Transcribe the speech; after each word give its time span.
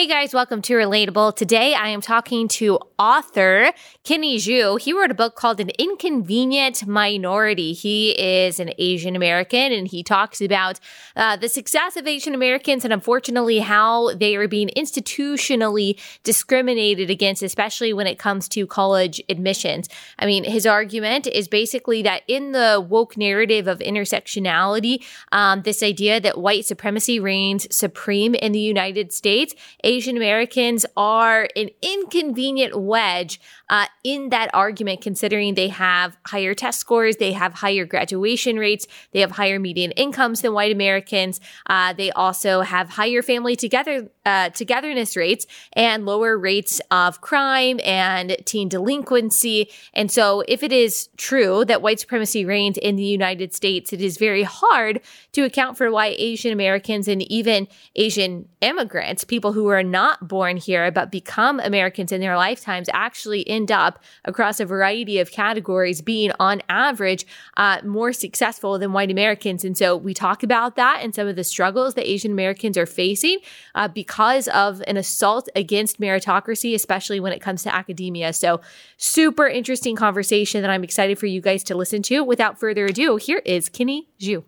Hey 0.00 0.06
guys, 0.06 0.32
welcome 0.32 0.62
to 0.62 0.72
Relatable. 0.72 1.36
Today 1.36 1.74
I 1.74 1.88
am 1.88 2.00
talking 2.00 2.48
to 2.48 2.78
author 2.98 3.70
Kenny 4.02 4.38
Xu. 4.38 4.80
He 4.80 4.94
wrote 4.94 5.10
a 5.10 5.14
book 5.14 5.34
called 5.36 5.60
An 5.60 5.68
Inconvenient 5.78 6.86
Minority. 6.86 7.74
He 7.74 8.12
is 8.12 8.58
an 8.58 8.72
Asian 8.78 9.14
American 9.14 9.72
and 9.72 9.86
he 9.86 10.02
talks 10.02 10.40
about 10.40 10.80
uh, 11.16 11.36
the 11.36 11.50
success 11.50 11.98
of 11.98 12.06
Asian 12.06 12.34
Americans 12.34 12.82
and 12.82 12.94
unfortunately 12.94 13.58
how 13.58 14.14
they 14.14 14.36
are 14.36 14.48
being 14.48 14.70
institutionally 14.74 16.00
discriminated 16.22 17.10
against, 17.10 17.42
especially 17.42 17.92
when 17.92 18.06
it 18.06 18.18
comes 18.18 18.48
to 18.48 18.66
college 18.66 19.20
admissions. 19.28 19.86
I 20.18 20.24
mean, 20.24 20.44
his 20.44 20.64
argument 20.64 21.26
is 21.26 21.46
basically 21.46 22.00
that 22.04 22.22
in 22.26 22.52
the 22.52 22.82
woke 22.88 23.18
narrative 23.18 23.66
of 23.66 23.80
intersectionality, 23.80 25.04
um, 25.30 25.60
this 25.60 25.82
idea 25.82 26.22
that 26.22 26.38
white 26.38 26.64
supremacy 26.64 27.20
reigns 27.20 27.66
supreme 27.70 28.34
in 28.34 28.52
the 28.52 28.60
United 28.60 29.12
States 29.12 29.54
Asian 29.90 30.16
Americans 30.16 30.86
are 30.96 31.48
an 31.56 31.68
inconvenient 31.82 32.80
wedge 32.80 33.40
uh, 33.68 33.86
in 34.04 34.28
that 34.28 34.48
argument, 34.54 35.00
considering 35.00 35.54
they 35.54 35.66
have 35.66 36.16
higher 36.26 36.54
test 36.54 36.78
scores, 36.78 37.16
they 37.16 37.32
have 37.32 37.54
higher 37.54 37.84
graduation 37.84 38.56
rates, 38.56 38.86
they 39.10 39.20
have 39.20 39.32
higher 39.32 39.58
median 39.58 39.90
incomes 39.92 40.42
than 40.42 40.52
white 40.52 40.70
Americans. 40.70 41.40
Uh, 41.66 41.92
they 41.92 42.12
also 42.12 42.60
have 42.60 42.90
higher 42.90 43.20
family 43.20 43.56
together 43.56 44.08
uh, 44.24 44.50
togetherness 44.50 45.16
rates 45.16 45.46
and 45.72 46.06
lower 46.06 46.38
rates 46.38 46.80
of 46.92 47.20
crime 47.20 47.80
and 47.84 48.36
teen 48.44 48.68
delinquency. 48.68 49.70
And 49.92 50.10
so, 50.10 50.44
if 50.46 50.62
it 50.62 50.72
is 50.72 51.08
true 51.16 51.64
that 51.64 51.82
white 51.82 51.98
supremacy 51.98 52.44
reigns 52.44 52.78
in 52.78 52.94
the 52.94 53.02
United 53.02 53.54
States, 53.54 53.92
it 53.92 54.00
is 54.00 54.18
very 54.18 54.44
hard 54.44 55.00
to 55.32 55.42
account 55.42 55.76
for 55.76 55.90
why 55.90 56.14
Asian 56.16 56.52
Americans 56.52 57.08
and 57.08 57.22
even 57.22 57.66
Asian 57.96 58.48
immigrants, 58.60 59.24
people 59.24 59.52
who 59.52 59.68
are 59.68 59.79
not 59.82 60.28
born 60.28 60.56
here 60.56 60.90
but 60.90 61.10
become 61.10 61.60
Americans 61.60 62.12
in 62.12 62.20
their 62.20 62.36
lifetimes, 62.36 62.88
actually 62.92 63.48
end 63.48 63.70
up 63.70 64.02
across 64.24 64.60
a 64.60 64.66
variety 64.66 65.18
of 65.18 65.30
categories 65.30 66.02
being, 66.02 66.32
on 66.38 66.62
average, 66.68 67.26
uh, 67.56 67.80
more 67.84 68.12
successful 68.12 68.78
than 68.78 68.92
white 68.92 69.10
Americans. 69.10 69.64
And 69.64 69.76
so, 69.76 69.96
we 69.96 70.14
talk 70.14 70.42
about 70.42 70.76
that 70.76 71.00
and 71.02 71.14
some 71.14 71.26
of 71.26 71.36
the 71.36 71.44
struggles 71.44 71.94
that 71.94 72.08
Asian 72.08 72.32
Americans 72.32 72.76
are 72.76 72.86
facing 72.86 73.38
uh, 73.74 73.88
because 73.88 74.48
of 74.48 74.82
an 74.86 74.96
assault 74.96 75.48
against 75.54 76.00
meritocracy, 76.00 76.74
especially 76.74 77.20
when 77.20 77.32
it 77.32 77.40
comes 77.40 77.62
to 77.62 77.74
academia. 77.74 78.32
So, 78.32 78.60
super 78.96 79.46
interesting 79.46 79.96
conversation 79.96 80.62
that 80.62 80.70
I'm 80.70 80.84
excited 80.84 81.18
for 81.18 81.26
you 81.26 81.40
guys 81.40 81.62
to 81.64 81.74
listen 81.74 82.02
to. 82.04 82.22
Without 82.24 82.58
further 82.58 82.86
ado, 82.86 83.16
here 83.16 83.42
is 83.44 83.68
Kenny 83.68 84.08
Xu. 84.20 84.44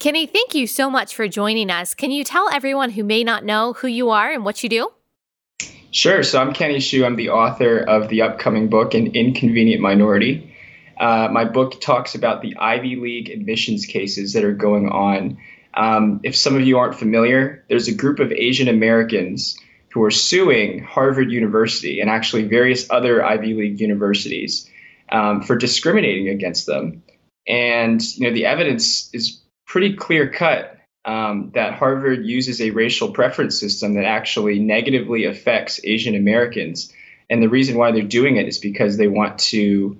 Kenny, 0.00 0.24
thank 0.24 0.54
you 0.54 0.66
so 0.66 0.88
much 0.88 1.14
for 1.14 1.28
joining 1.28 1.70
us. 1.70 1.92
Can 1.92 2.10
you 2.10 2.24
tell 2.24 2.48
everyone 2.48 2.88
who 2.88 3.04
may 3.04 3.22
not 3.22 3.44
know 3.44 3.74
who 3.74 3.86
you 3.86 4.08
are 4.08 4.32
and 4.32 4.46
what 4.46 4.62
you 4.62 4.70
do? 4.70 4.90
Sure. 5.90 6.22
So 6.22 6.40
I'm 6.40 6.54
Kenny 6.54 6.78
Xu. 6.78 7.04
I'm 7.04 7.16
the 7.16 7.28
author 7.28 7.80
of 7.80 8.08
the 8.08 8.22
upcoming 8.22 8.70
book, 8.70 8.94
An 8.94 9.08
Inconvenient 9.08 9.82
Minority. 9.82 10.56
Uh, 10.98 11.28
my 11.30 11.44
book 11.44 11.82
talks 11.82 12.14
about 12.14 12.40
the 12.40 12.56
Ivy 12.56 12.96
League 12.96 13.28
admissions 13.28 13.84
cases 13.84 14.32
that 14.32 14.42
are 14.42 14.54
going 14.54 14.88
on. 14.88 15.36
Um, 15.74 16.20
if 16.22 16.34
some 16.34 16.56
of 16.56 16.62
you 16.62 16.78
aren't 16.78 16.98
familiar, 16.98 17.62
there's 17.68 17.88
a 17.88 17.94
group 17.94 18.20
of 18.20 18.32
Asian 18.32 18.68
Americans 18.68 19.58
who 19.92 20.02
are 20.02 20.10
suing 20.10 20.82
Harvard 20.82 21.30
University 21.30 22.00
and 22.00 22.08
actually 22.08 22.44
various 22.44 22.88
other 22.88 23.22
Ivy 23.22 23.52
League 23.52 23.80
universities 23.80 24.66
um, 25.12 25.42
for 25.42 25.56
discriminating 25.56 26.30
against 26.30 26.64
them. 26.64 27.02
And 27.46 28.00
you 28.16 28.26
know 28.26 28.32
the 28.32 28.46
evidence 28.46 29.12
is 29.12 29.39
pretty 29.70 29.94
clear 29.94 30.28
cut 30.28 30.76
um, 31.04 31.52
that 31.54 31.74
Harvard 31.74 32.26
uses 32.26 32.60
a 32.60 32.70
racial 32.70 33.12
preference 33.12 33.58
system 33.58 33.94
that 33.94 34.04
actually 34.04 34.58
negatively 34.58 35.24
affects 35.24 35.80
Asian 35.84 36.16
Americans. 36.16 36.92
And 37.30 37.40
the 37.40 37.48
reason 37.48 37.78
why 37.78 37.92
they're 37.92 38.02
doing 38.02 38.36
it 38.36 38.48
is 38.48 38.58
because 38.58 38.96
they 38.96 39.06
want 39.06 39.38
to 39.38 39.96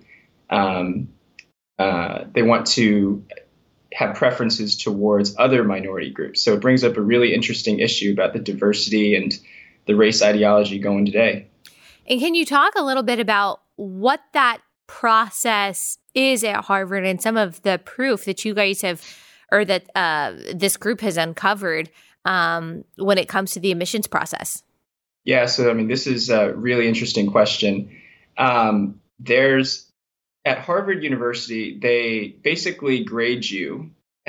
um, 0.51 1.09
uh, 1.79 2.25
they 2.35 2.43
want 2.43 2.67
to 2.67 3.25
have 3.93 4.17
preferences 4.17 4.77
towards 4.77 5.37
other 5.39 5.63
minority 5.63 6.11
groups. 6.11 6.43
So 6.43 6.55
it 6.55 6.61
brings 6.61 6.83
up 6.83 6.97
a 6.97 7.01
really 7.01 7.33
interesting 7.33 7.79
issue 7.79 8.11
about 8.13 8.33
the 8.33 8.41
diversity 8.41 9.15
and 9.15 9.39
the 9.87 9.95
race 9.95 10.21
ideology 10.21 10.81
going 10.81 11.07
today. 11.07 11.47
And 12.09 12.19
can 12.19 12.35
you 12.35 12.45
talk 12.45 12.73
a 12.77 12.83
little 12.83 13.05
bit 13.05 13.21
about 13.21 13.63
what 13.77 14.21
that 14.33 14.59
process 14.89 15.97
is 16.13 16.43
at 16.43 16.65
Harvard 16.65 17.07
and 17.07 17.23
some 17.23 17.37
of 17.37 17.63
the 17.63 17.79
proof 17.79 18.25
that 18.25 18.45
you 18.45 18.53
guys 18.53 18.83
have 18.83 19.01
or 19.53 19.65
that 19.65 19.91
uh, 19.95 20.35
this 20.55 20.77
group 20.77 21.01
has 21.01 21.17
uncovered 21.17 21.91
um, 22.25 22.85
when 22.97 23.19
it 23.19 23.29
comes 23.29 23.53
to 23.53 23.61
the 23.61 23.73
admissions 23.73 24.07
process? 24.07 24.63
Yeah, 25.25 25.47
so 25.47 25.71
I 25.71 25.75
mean, 25.75 25.89
this 25.89 26.07
is 26.07 26.31
a 26.31 26.53
really 26.55 26.89
interesting 26.89 27.31
question. 27.31 27.97
Um, 28.39 29.01
there's 29.19 29.91
at 30.45 30.59
Harvard 30.59 31.03
University, 31.03 31.79
they 31.79 32.29
basically 32.43 33.05
grade 33.05 33.49
you 33.49 33.91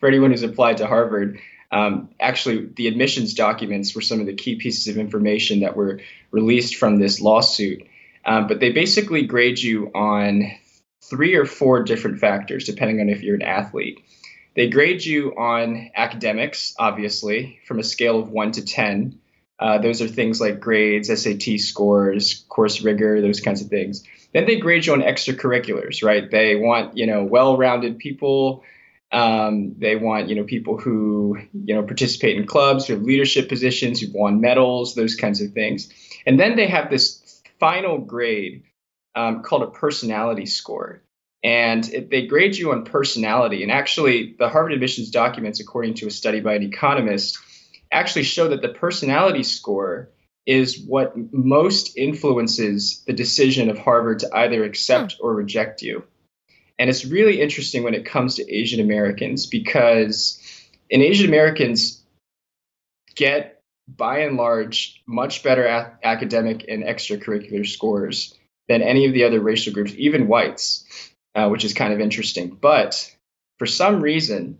for 0.00 0.08
anyone 0.08 0.30
who's 0.30 0.42
applied 0.42 0.78
to 0.78 0.86
Harvard. 0.86 1.38
Um, 1.70 2.10
actually, 2.20 2.70
the 2.76 2.86
admissions 2.86 3.34
documents 3.34 3.94
were 3.94 4.00
some 4.00 4.20
of 4.20 4.26
the 4.26 4.34
key 4.34 4.56
pieces 4.56 4.88
of 4.88 4.98
information 4.98 5.60
that 5.60 5.76
were 5.76 6.00
released 6.30 6.76
from 6.76 6.98
this 6.98 7.20
lawsuit. 7.20 7.86
Um, 8.24 8.46
but 8.46 8.60
they 8.60 8.70
basically 8.70 9.22
grade 9.22 9.58
you 9.58 9.90
on 9.94 10.52
three 11.02 11.34
or 11.34 11.44
four 11.44 11.82
different 11.82 12.18
factors, 12.18 12.64
depending 12.64 13.00
on 13.00 13.08
if 13.08 13.22
you're 13.22 13.34
an 13.34 13.42
athlete. 13.42 14.00
They 14.54 14.68
grade 14.68 15.04
you 15.04 15.34
on 15.36 15.90
academics, 15.94 16.74
obviously, 16.78 17.60
from 17.66 17.78
a 17.78 17.84
scale 17.84 18.18
of 18.18 18.30
one 18.30 18.52
to 18.52 18.64
10. 18.64 19.18
Uh, 19.58 19.78
those 19.78 20.02
are 20.02 20.08
things 20.08 20.40
like 20.40 20.60
grades, 20.60 21.08
SAT 21.08 21.58
scores, 21.60 22.44
course 22.48 22.82
rigor, 22.82 23.20
those 23.20 23.40
kinds 23.40 23.62
of 23.62 23.68
things. 23.68 24.02
Then 24.34 24.46
they 24.46 24.58
grade 24.58 24.84
you 24.84 24.92
on 24.92 25.02
extracurriculars, 25.02 26.02
right? 26.02 26.30
They 26.30 26.56
want, 26.56 26.96
you 26.96 27.06
know, 27.06 27.24
well-rounded 27.24 27.98
people. 27.98 28.64
Um, 29.10 29.74
they 29.78 29.96
want, 29.96 30.28
you 30.28 30.36
know, 30.36 30.44
people 30.44 30.78
who, 30.78 31.38
you 31.52 31.74
know, 31.74 31.82
participate 31.82 32.36
in 32.36 32.46
clubs, 32.46 32.86
who 32.86 32.94
have 32.94 33.02
leadership 33.02 33.48
positions, 33.48 34.00
who've 34.00 34.14
won 34.14 34.40
medals, 34.40 34.94
those 34.94 35.14
kinds 35.14 35.40
of 35.40 35.52
things. 35.52 35.90
And 36.26 36.40
then 36.40 36.56
they 36.56 36.66
have 36.66 36.90
this 36.90 37.42
final 37.60 37.98
grade 37.98 38.64
um, 39.14 39.42
called 39.42 39.62
a 39.62 39.70
personality 39.70 40.46
score 40.46 41.02
and 41.44 41.88
it, 41.92 42.10
they 42.10 42.26
grade 42.26 42.56
you 42.56 42.72
on 42.72 42.84
personality. 42.84 43.62
And 43.62 43.72
actually, 43.72 44.36
the 44.38 44.48
Harvard 44.48 44.72
admissions 44.72 45.10
documents, 45.10 45.60
according 45.60 45.94
to 45.94 46.06
a 46.06 46.10
study 46.10 46.40
by 46.40 46.54
an 46.54 46.62
economist, 46.62 47.38
actually 47.90 48.22
show 48.22 48.48
that 48.48 48.62
the 48.62 48.68
personality 48.68 49.42
score 49.42 50.10
is 50.46 50.78
what 50.78 51.14
most 51.32 51.96
influences 51.96 53.02
the 53.06 53.12
decision 53.12 53.70
of 53.70 53.78
Harvard 53.78 54.20
to 54.20 54.36
either 54.36 54.64
accept 54.64 55.16
or 55.20 55.34
reject 55.34 55.82
you. 55.82 56.04
And 56.78 56.90
it's 56.90 57.04
really 57.04 57.40
interesting 57.40 57.82
when 57.84 57.94
it 57.94 58.06
comes 58.06 58.36
to 58.36 58.54
Asian 58.54 58.80
Americans 58.80 59.46
because 59.46 60.40
in 60.90 61.00
Asian 61.00 61.28
Americans 61.28 62.02
get 63.14 63.60
by 63.88 64.20
and 64.20 64.36
large 64.36 65.02
much 65.06 65.42
better 65.42 65.64
a- 65.64 65.98
academic 66.02 66.64
and 66.68 66.82
extracurricular 66.82 67.66
scores 67.66 68.34
than 68.68 68.82
any 68.82 69.06
of 69.06 69.12
the 69.12 69.24
other 69.24 69.40
racial 69.40 69.72
groups, 69.72 69.92
even 69.96 70.28
whites 70.28 71.11
uh, 71.34 71.48
which 71.48 71.64
is 71.64 71.74
kind 71.74 71.92
of 71.92 72.00
interesting. 72.00 72.56
But 72.60 73.10
for 73.58 73.66
some 73.66 74.00
reason, 74.00 74.58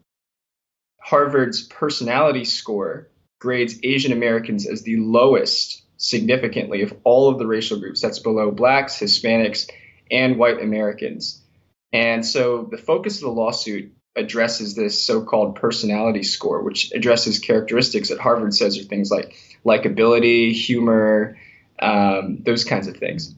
Harvard's 1.00 1.62
personality 1.62 2.44
score 2.44 3.09
grades 3.41 3.78
Asian 3.83 4.12
Americans 4.12 4.69
as 4.69 4.83
the 4.83 4.97
lowest 4.97 5.83
significantly 5.97 6.83
of 6.83 6.94
all 7.05 7.28
of 7.28 7.38
the 7.38 7.47
racial 7.47 7.78
groups. 7.78 8.01
That's 8.01 8.19
below 8.19 8.51
blacks, 8.51 8.98
Hispanics, 8.98 9.69
and 10.10 10.39
white 10.39 10.63
Americans. 10.63 11.42
And 11.92 12.24
so 12.24 12.69
the 12.71 12.78
focus 12.78 13.16
of 13.16 13.22
the 13.22 13.30
lawsuit 13.30 13.92
addresses 14.15 14.75
this 14.75 15.04
so-called 15.04 15.57
personality 15.57 16.22
score, 16.22 16.63
which 16.63 16.92
addresses 16.92 17.39
characteristics 17.39 18.10
that 18.10 18.21
Harvard 18.21 18.54
says 18.54 18.78
are 18.78 18.83
things 18.83 19.10
like 19.10 19.36
likability, 19.65 20.53
humor, 20.53 21.39
um, 21.80 22.39
those 22.45 22.65
kinds 22.65 22.89
of 22.89 22.97
things. 22.97 23.34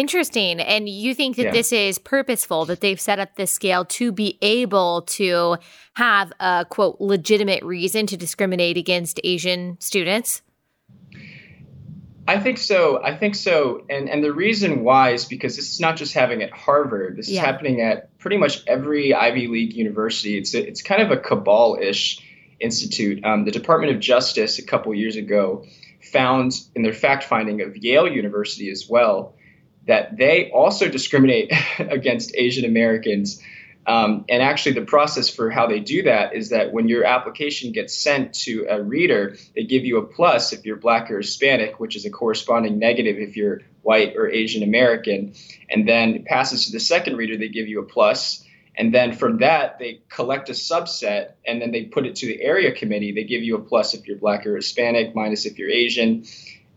Interesting. 0.00 0.60
And 0.60 0.88
you 0.88 1.14
think 1.14 1.36
that 1.36 1.42
yeah. 1.42 1.50
this 1.50 1.72
is 1.72 1.98
purposeful, 1.98 2.64
that 2.64 2.80
they've 2.80 2.98
set 2.98 3.18
up 3.18 3.36
this 3.36 3.52
scale 3.52 3.84
to 3.84 4.12
be 4.12 4.38
able 4.40 5.02
to 5.08 5.58
have 5.92 6.32
a 6.40 6.64
quote 6.64 6.96
legitimate 7.00 7.62
reason 7.62 8.06
to 8.06 8.16
discriminate 8.16 8.78
against 8.78 9.20
Asian 9.24 9.76
students? 9.78 10.40
I 12.26 12.40
think 12.40 12.56
so. 12.56 13.04
I 13.04 13.14
think 13.14 13.34
so. 13.34 13.84
And 13.90 14.08
and 14.08 14.24
the 14.24 14.32
reason 14.32 14.84
why 14.84 15.10
is 15.10 15.26
because 15.26 15.56
this 15.56 15.70
is 15.70 15.80
not 15.80 15.96
just 15.96 16.14
happening 16.14 16.44
at 16.44 16.50
Harvard. 16.50 17.18
This 17.18 17.28
yeah. 17.28 17.42
is 17.42 17.44
happening 17.44 17.82
at 17.82 18.16
pretty 18.16 18.38
much 18.38 18.66
every 18.66 19.12
Ivy 19.12 19.48
League 19.48 19.74
university. 19.74 20.38
It's 20.38 20.54
a, 20.54 20.66
it's 20.66 20.80
kind 20.80 21.02
of 21.02 21.10
a 21.10 21.18
cabal-ish 21.18 22.26
institute. 22.58 23.22
Um, 23.22 23.44
the 23.44 23.50
Department 23.50 23.94
of 23.94 24.00
Justice 24.00 24.58
a 24.58 24.64
couple 24.64 24.94
years 24.94 25.16
ago 25.16 25.66
found 26.10 26.54
in 26.74 26.80
their 26.80 26.94
fact 26.94 27.24
finding 27.24 27.60
of 27.60 27.76
Yale 27.76 28.08
University 28.08 28.70
as 28.70 28.86
well 28.88 29.34
that 29.86 30.16
they 30.16 30.50
also 30.50 30.88
discriminate 30.88 31.52
against 31.78 32.34
Asian 32.36 32.64
Americans 32.64 33.42
Um, 33.86 34.24
and 34.28 34.42
actually, 34.42 34.72
the 34.72 34.84
process 34.84 35.30
for 35.30 35.50
how 35.50 35.66
they 35.66 35.80
do 35.80 36.02
that 36.02 36.34
is 36.34 36.50
that 36.50 36.72
when 36.72 36.88
your 36.88 37.04
application 37.04 37.72
gets 37.72 37.96
sent 37.96 38.34
to 38.44 38.66
a 38.68 38.80
reader, 38.80 39.36
they 39.56 39.64
give 39.64 39.84
you 39.84 39.98
a 39.98 40.04
plus 40.04 40.52
if 40.52 40.66
you're 40.66 40.76
black 40.76 41.10
or 41.10 41.18
Hispanic, 41.18 41.80
which 41.80 41.96
is 41.96 42.04
a 42.04 42.10
corresponding 42.10 42.78
negative 42.78 43.16
if 43.18 43.36
you're 43.36 43.62
white 43.82 44.16
or 44.16 44.28
Asian 44.28 44.62
American. 44.62 45.32
And 45.70 45.88
then 45.88 46.14
it 46.14 46.24
passes 46.26 46.66
to 46.66 46.72
the 46.72 46.80
second 46.80 47.16
reader, 47.16 47.36
they 47.36 47.48
give 47.48 47.68
you 47.68 47.80
a 47.80 47.84
plus. 47.84 48.44
And 48.76 48.94
then 48.94 49.12
from 49.12 49.38
that, 49.38 49.78
they 49.78 50.00
collect 50.08 50.50
a 50.50 50.52
subset 50.52 51.32
and 51.46 51.60
then 51.60 51.72
they 51.72 51.84
put 51.84 52.06
it 52.06 52.16
to 52.16 52.26
the 52.26 52.40
area 52.40 52.72
committee. 52.72 53.12
They 53.12 53.24
give 53.24 53.42
you 53.42 53.56
a 53.56 53.60
plus 53.60 53.94
if 53.94 54.06
you're 54.06 54.18
black 54.18 54.46
or 54.46 54.56
Hispanic, 54.56 55.14
minus 55.14 55.46
if 55.46 55.58
you're 55.58 55.70
Asian. 55.70 56.24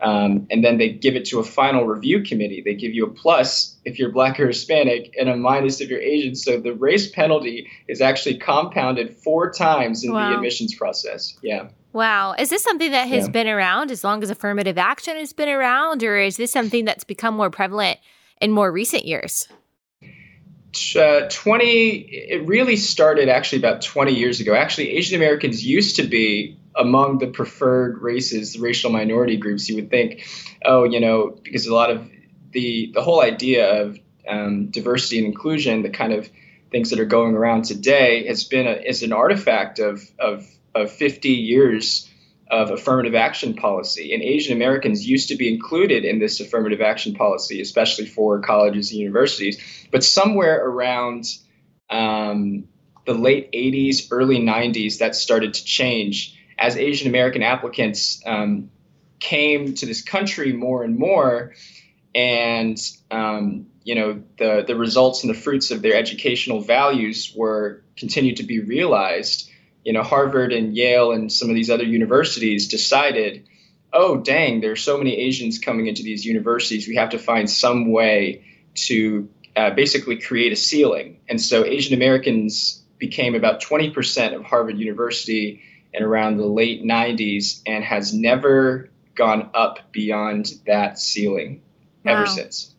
Um, 0.03 0.47
and 0.51 0.63
then 0.63 0.77
they 0.77 0.89
give 0.89 1.15
it 1.15 1.25
to 1.25 1.39
a 1.39 1.43
final 1.43 1.85
review 1.85 2.23
committee. 2.23 2.61
They 2.61 2.75
give 2.75 2.93
you 2.93 3.05
a 3.05 3.09
plus 3.09 3.75
if 3.85 3.97
you're 3.97 4.11
black 4.11 4.37
or 4.37 4.47
Hispanic 4.47 5.15
and 5.17 5.29
a 5.29 5.37
minus 5.37 5.79
if 5.79 5.89
you're 5.89 6.01
Asian. 6.01 6.35
So 6.35 6.59
the 6.59 6.73
race 6.73 7.09
penalty 7.09 7.69
is 7.87 8.01
actually 8.01 8.37
compounded 8.37 9.15
four 9.15 9.51
times 9.51 10.03
in 10.03 10.11
wow. 10.11 10.29
the 10.29 10.35
admissions 10.35 10.75
process. 10.75 11.37
Yeah. 11.41 11.69
Wow. 11.93 12.35
Is 12.37 12.49
this 12.49 12.61
something 12.63 12.91
that 12.91 13.07
has 13.07 13.25
yeah. 13.25 13.31
been 13.31 13.47
around 13.47 13.91
as 13.91 14.03
long 14.03 14.23
as 14.23 14.29
affirmative 14.29 14.77
action 14.77 15.15
has 15.15 15.31
been 15.31 15.47
around, 15.47 16.03
or 16.03 16.17
is 16.17 16.35
this 16.35 16.51
something 16.51 16.83
that's 16.83 17.05
become 17.05 17.35
more 17.35 17.49
prevalent 17.49 17.97
in 18.41 18.51
more 18.51 18.71
recent 18.71 19.05
years? 19.05 19.47
Uh, 20.99 21.29
20, 21.29 21.65
it 21.99 22.47
really 22.47 22.75
started 22.75 23.29
actually 23.29 23.59
about 23.59 23.83
20 23.83 24.13
years 24.13 24.39
ago. 24.39 24.55
Actually, 24.55 24.89
Asian 24.89 25.15
Americans 25.15 25.63
used 25.63 25.95
to 25.97 26.03
be 26.03 26.57
among 26.75 27.19
the 27.19 27.27
preferred 27.27 28.01
races, 28.01 28.53
the 28.53 28.59
racial 28.59 28.91
minority 28.91 29.37
groups. 29.37 29.69
You 29.69 29.75
would 29.75 29.89
think, 29.89 30.25
oh, 30.65 30.83
you 30.83 30.99
know, 30.99 31.39
because 31.43 31.65
a 31.67 31.73
lot 31.73 31.89
of 31.89 32.09
the, 32.51 32.91
the 32.93 33.01
whole 33.01 33.21
idea 33.21 33.81
of 33.83 33.99
um, 34.27 34.67
diversity 34.67 35.17
and 35.17 35.27
inclusion, 35.27 35.83
the 35.83 35.89
kind 35.89 36.13
of 36.13 36.29
things 36.71 36.89
that 36.89 36.99
are 36.99 37.05
going 37.05 37.35
around 37.35 37.65
today, 37.65 38.25
has 38.27 38.43
been 38.43 38.67
a, 38.67 38.71
is 38.71 39.03
an 39.03 39.13
artifact 39.13 39.79
of, 39.79 40.01
of 40.19 40.47
of 40.75 40.91
50 40.91 41.29
years 41.29 42.09
of 42.49 42.69
affirmative 42.69 43.15
action 43.15 43.53
policy. 43.55 44.13
And 44.13 44.21
Asian 44.21 44.55
Americans 44.55 45.07
used 45.07 45.29
to 45.29 45.35
be 45.35 45.51
included 45.51 46.05
in 46.05 46.19
this 46.19 46.39
affirmative 46.39 46.81
action 46.81 47.15
policy, 47.15 47.61
especially 47.61 48.05
for 48.05 48.39
colleges 48.41 48.91
and 48.91 48.99
universities. 48.99 49.61
But 49.91 50.03
somewhere 50.03 50.63
around 50.63 51.25
um, 51.89 52.65
the 53.05 53.13
late 53.13 53.51
80s, 53.53 54.07
early 54.11 54.39
90s, 54.39 54.99
that 54.99 55.15
started 55.15 55.53
to 55.55 55.63
change 55.63 56.37
as 56.57 56.77
Asian 56.77 57.07
American 57.07 57.43
applicants 57.43 58.21
um, 58.25 58.69
came 59.19 59.73
to 59.75 59.85
this 59.85 60.01
country 60.01 60.53
more 60.53 60.83
and 60.83 60.97
more. 60.97 61.53
And 62.15 62.77
um, 63.09 63.67
you 63.83 63.95
know 63.95 64.21
the 64.37 64.63
the 64.65 64.75
results 64.75 65.23
and 65.23 65.33
the 65.33 65.37
fruits 65.37 65.71
of 65.71 65.81
their 65.81 65.95
educational 65.95 66.61
values 66.61 67.33
were 67.35 67.83
continued 67.97 68.37
to 68.37 68.43
be 68.43 68.59
realized 68.59 69.49
you 69.83 69.93
know, 69.93 70.03
Harvard 70.03 70.53
and 70.53 70.75
Yale 70.75 71.11
and 71.11 71.31
some 71.31 71.49
of 71.49 71.55
these 71.55 71.69
other 71.69 71.83
universities 71.83 72.67
decided, 72.67 73.47
oh, 73.91 74.17
dang, 74.17 74.61
there's 74.61 74.81
so 74.81 74.97
many 74.97 75.15
Asians 75.17 75.59
coming 75.59 75.87
into 75.87 76.03
these 76.03 76.25
universities. 76.25 76.87
We 76.87 76.95
have 76.95 77.09
to 77.09 77.19
find 77.19 77.49
some 77.49 77.91
way 77.91 78.45
to 78.75 79.29
uh, 79.55 79.71
basically 79.71 80.19
create 80.19 80.53
a 80.53 80.55
ceiling. 80.55 81.19
And 81.27 81.41
so 81.41 81.65
Asian 81.65 81.93
Americans 81.93 82.81
became 82.97 83.35
about 83.35 83.61
20% 83.61 84.35
of 84.35 84.43
Harvard 84.43 84.79
University 84.79 85.61
in 85.93 86.03
around 86.03 86.37
the 86.37 86.45
late 86.45 86.83
90s 86.83 87.61
and 87.65 87.83
has 87.83 88.13
never 88.13 88.89
gone 89.15 89.49
up 89.53 89.79
beyond 89.91 90.53
that 90.65 90.99
ceiling 90.99 91.61
wow. 92.03 92.13
ever 92.13 92.27
since. 92.27 92.73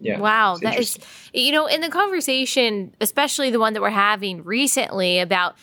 Yeah. 0.00 0.18
Wow. 0.18 0.56
That 0.56 0.78
is, 0.78 0.98
you 1.34 1.52
know, 1.52 1.66
in 1.66 1.82
the 1.82 1.90
conversation, 1.90 2.94
especially 3.00 3.50
the 3.50 3.58
one 3.58 3.74
that 3.74 3.82
we're 3.82 3.90
having 3.90 4.42
recently 4.44 5.18
about 5.18 5.56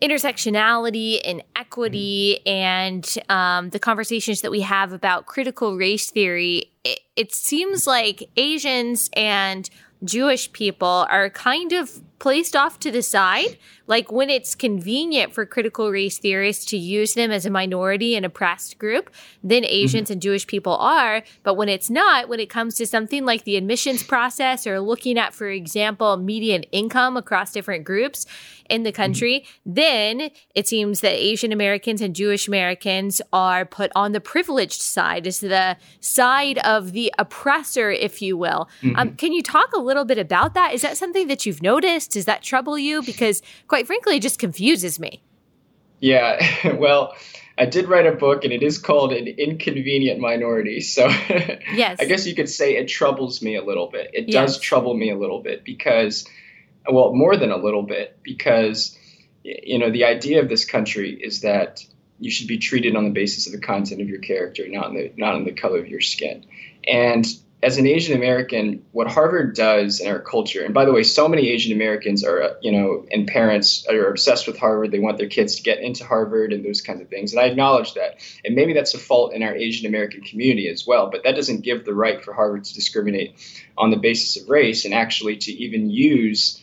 intersectionality 0.00 1.20
and 1.24 1.42
equity 1.54 2.44
and 2.46 3.18
um, 3.28 3.70
the 3.70 3.78
conversations 3.78 4.40
that 4.40 4.50
we 4.50 4.62
have 4.62 4.92
about 4.92 5.26
critical 5.26 5.76
race 5.76 6.10
theory, 6.10 6.72
it, 6.82 7.00
it 7.16 7.34
seems 7.34 7.86
like 7.86 8.28
Asians 8.36 9.10
and 9.14 9.68
Jewish 10.04 10.52
people 10.52 11.06
are 11.08 11.30
kind 11.30 11.72
of 11.72 12.00
placed 12.18 12.56
off 12.56 12.78
to 12.80 12.90
the 12.90 13.02
side. 13.02 13.58
Like 13.86 14.10
when 14.10 14.30
it's 14.30 14.54
convenient 14.54 15.34
for 15.34 15.44
critical 15.44 15.90
race 15.90 16.16
theorists 16.16 16.64
to 16.66 16.76
use 16.78 17.12
them 17.14 17.30
as 17.30 17.44
a 17.44 17.50
minority 17.50 18.16
and 18.16 18.24
oppressed 18.24 18.78
group, 18.78 19.10
then 19.42 19.62
mm-hmm. 19.62 19.72
Asians 19.72 20.04
mm-hmm. 20.04 20.12
and 20.14 20.22
Jewish 20.22 20.46
people 20.46 20.76
are. 20.76 21.22
But 21.42 21.54
when 21.54 21.68
it's 21.68 21.90
not, 21.90 22.28
when 22.28 22.40
it 22.40 22.48
comes 22.48 22.76
to 22.76 22.86
something 22.86 23.26
like 23.26 23.44
the 23.44 23.56
admissions 23.56 24.02
process 24.02 24.66
or 24.66 24.80
looking 24.80 25.18
at, 25.18 25.34
for 25.34 25.48
example, 25.48 26.16
median 26.16 26.62
income 26.72 27.16
across 27.16 27.52
different 27.52 27.84
groups 27.84 28.24
in 28.74 28.82
the 28.82 28.90
mm-hmm. 28.90 29.02
country, 29.02 29.46
then 29.64 30.30
it 30.54 30.68
seems 30.68 31.00
that 31.00 31.12
Asian 31.12 31.52
Americans 31.52 32.00
and 32.00 32.14
Jewish 32.14 32.48
Americans 32.48 33.22
are 33.32 33.64
put 33.64 33.90
on 33.94 34.12
the 34.12 34.20
privileged 34.20 34.82
side, 34.82 35.26
as 35.26 35.40
the 35.40 35.76
side 36.00 36.58
of 36.58 36.92
the 36.92 37.12
oppressor, 37.18 37.90
if 37.90 38.20
you 38.20 38.36
will. 38.36 38.68
Mm-hmm. 38.82 38.96
Um, 38.96 39.16
can 39.16 39.32
you 39.32 39.42
talk 39.42 39.72
a 39.72 39.80
little 39.80 40.04
bit 40.04 40.18
about 40.18 40.54
that? 40.54 40.74
Is 40.74 40.82
that 40.82 40.96
something 40.96 41.28
that 41.28 41.46
you've 41.46 41.62
noticed? 41.62 42.12
Does 42.12 42.24
that 42.26 42.42
trouble 42.42 42.78
you? 42.78 43.02
Because 43.02 43.42
quite 43.68 43.86
frankly, 43.86 44.16
it 44.16 44.22
just 44.22 44.38
confuses 44.38 44.98
me. 44.98 45.22
Yeah, 46.00 46.74
well, 46.78 47.14
I 47.56 47.66
did 47.66 47.88
write 47.88 48.06
a 48.06 48.12
book 48.12 48.44
and 48.44 48.52
it 48.52 48.62
is 48.62 48.78
called 48.78 49.12
An 49.12 49.26
Inconvenient 49.26 50.20
Minority. 50.20 50.80
So 50.80 51.06
yes. 51.72 51.98
I 52.00 52.04
guess 52.04 52.26
you 52.26 52.34
could 52.34 52.48
say 52.48 52.76
it 52.76 52.88
troubles 52.88 53.40
me 53.42 53.56
a 53.56 53.64
little 53.64 53.88
bit. 53.88 54.10
It 54.12 54.28
yes. 54.28 54.34
does 54.34 54.58
trouble 54.58 54.94
me 54.94 55.10
a 55.10 55.16
little 55.16 55.40
bit 55.40 55.64
because, 55.64 56.26
well, 56.90 57.14
more 57.14 57.36
than 57.36 57.50
a 57.50 57.56
little 57.56 57.82
bit, 57.82 58.18
because, 58.22 58.96
you 59.42 59.78
know, 59.78 59.90
the 59.90 60.04
idea 60.04 60.40
of 60.40 60.48
this 60.48 60.64
country 60.64 61.12
is 61.12 61.40
that 61.40 61.84
you 62.20 62.30
should 62.30 62.48
be 62.48 62.58
treated 62.58 62.96
on 62.96 63.04
the 63.04 63.10
basis 63.10 63.46
of 63.46 63.52
the 63.52 63.66
content 63.66 64.00
of 64.00 64.08
your 64.08 64.20
character, 64.20 64.64
not 64.68 64.86
on 64.86 64.94
the 64.94 65.12
not 65.16 65.34
on 65.34 65.44
the 65.44 65.52
color 65.52 65.78
of 65.78 65.88
your 65.88 66.00
skin. 66.00 66.46
And 66.86 67.26
as 67.62 67.78
an 67.78 67.86
Asian 67.86 68.14
American, 68.14 68.84
what 68.92 69.06
Harvard 69.06 69.56
does 69.56 69.98
in 69.98 70.06
our 70.06 70.20
culture, 70.20 70.62
and 70.62 70.74
by 70.74 70.84
the 70.84 70.92
way, 70.92 71.02
so 71.02 71.26
many 71.26 71.48
Asian 71.48 71.72
Americans 71.72 72.22
are, 72.22 72.58
you 72.60 72.70
know, 72.70 73.06
and 73.10 73.26
parents 73.26 73.86
are 73.88 74.08
obsessed 74.08 74.46
with 74.46 74.58
Harvard. 74.58 74.90
They 74.90 74.98
want 74.98 75.16
their 75.16 75.28
kids 75.28 75.56
to 75.56 75.62
get 75.62 75.78
into 75.78 76.04
Harvard 76.04 76.52
and 76.52 76.62
those 76.62 76.82
kinds 76.82 77.00
of 77.00 77.08
things. 77.08 77.32
And 77.32 77.40
I 77.40 77.46
acknowledge 77.46 77.94
that. 77.94 78.18
And 78.44 78.54
maybe 78.54 78.74
that's 78.74 78.92
a 78.92 78.98
fault 78.98 79.32
in 79.32 79.42
our 79.42 79.54
Asian 79.54 79.86
American 79.86 80.20
community 80.20 80.68
as 80.68 80.86
well. 80.86 81.08
But 81.10 81.24
that 81.24 81.36
doesn't 81.36 81.62
give 81.62 81.86
the 81.86 81.94
right 81.94 82.22
for 82.22 82.34
Harvard 82.34 82.64
to 82.64 82.74
discriminate 82.74 83.34
on 83.78 83.90
the 83.90 83.96
basis 83.96 84.42
of 84.42 84.50
race 84.50 84.84
and 84.84 84.92
actually 84.92 85.36
to 85.38 85.52
even 85.52 85.88
use, 85.88 86.62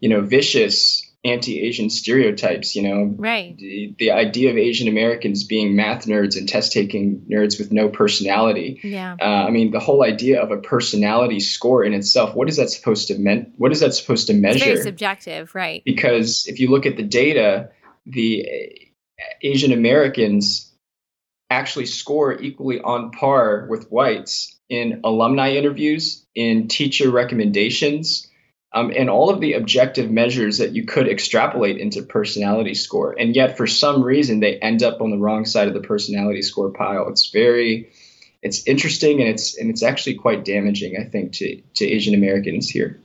you 0.00 0.08
know, 0.08 0.20
vicious 0.22 1.06
anti-Asian 1.22 1.90
stereotypes. 1.90 2.74
You 2.74 2.82
know, 2.82 3.14
right? 3.18 3.56
The, 3.56 3.94
the 3.98 4.10
idea 4.10 4.50
of 4.50 4.56
Asian 4.56 4.88
Americans 4.88 5.44
being 5.44 5.76
math 5.76 6.06
nerds 6.06 6.36
and 6.36 6.48
test-taking 6.48 7.26
nerds 7.30 7.58
with 7.58 7.70
no 7.70 7.88
personality. 7.88 8.80
Yeah. 8.82 9.16
Uh, 9.20 9.24
I 9.24 9.50
mean, 9.50 9.70
the 9.70 9.80
whole 9.80 10.02
idea 10.02 10.42
of 10.42 10.50
a 10.50 10.56
personality 10.56 11.40
score 11.40 11.84
in 11.84 11.92
itself. 11.94 12.34
What 12.34 12.48
is 12.48 12.56
that 12.56 12.70
supposed 12.70 13.08
to 13.08 13.18
mean? 13.18 13.52
What 13.58 13.70
is 13.70 13.80
that 13.80 13.94
supposed 13.94 14.26
to 14.26 14.34
measure? 14.34 14.56
It's 14.56 14.64
very 14.64 14.82
subjective, 14.82 15.54
right? 15.54 15.82
Because 15.84 16.46
if 16.48 16.58
you 16.58 16.70
look 16.70 16.86
at 16.86 16.96
the 16.96 17.02
data, 17.02 17.70
the 18.06 18.48
Asian 19.42 19.72
Americans 19.72 20.72
actually 21.50 21.84
score 21.86 22.40
equally 22.40 22.80
on 22.80 23.10
par 23.10 23.66
with 23.68 23.90
whites 23.90 24.56
in 24.68 25.00
alumni 25.02 25.50
interviews, 25.50 26.24
in 26.34 26.68
teacher 26.68 27.10
recommendations, 27.10 28.28
um, 28.72 28.92
and 28.96 29.10
all 29.10 29.30
of 29.30 29.40
the 29.40 29.54
objective 29.54 30.10
measures 30.10 30.58
that 30.58 30.72
you 30.72 30.84
could 30.84 31.08
extrapolate 31.08 31.78
into 31.78 32.02
personality 32.02 32.74
score. 32.74 33.12
And 33.18 33.34
yet, 33.34 33.56
for 33.56 33.66
some 33.66 34.02
reason, 34.02 34.40
they 34.40 34.58
end 34.58 34.82
up 34.82 35.00
on 35.00 35.10
the 35.10 35.18
wrong 35.18 35.44
side 35.44 35.68
of 35.68 35.74
the 35.74 35.80
personality 35.80 36.42
score 36.42 36.70
pile. 36.70 37.08
It's 37.08 37.30
very, 37.30 37.90
it's 38.42 38.66
interesting, 38.66 39.20
and 39.20 39.28
it's 39.28 39.58
and 39.58 39.70
it's 39.70 39.82
actually 39.82 40.14
quite 40.14 40.44
damaging, 40.44 40.96
I 40.96 41.04
think, 41.04 41.32
to 41.34 41.60
to 41.76 41.86
Asian 41.86 42.14
Americans 42.14 42.68
here. 42.68 43.00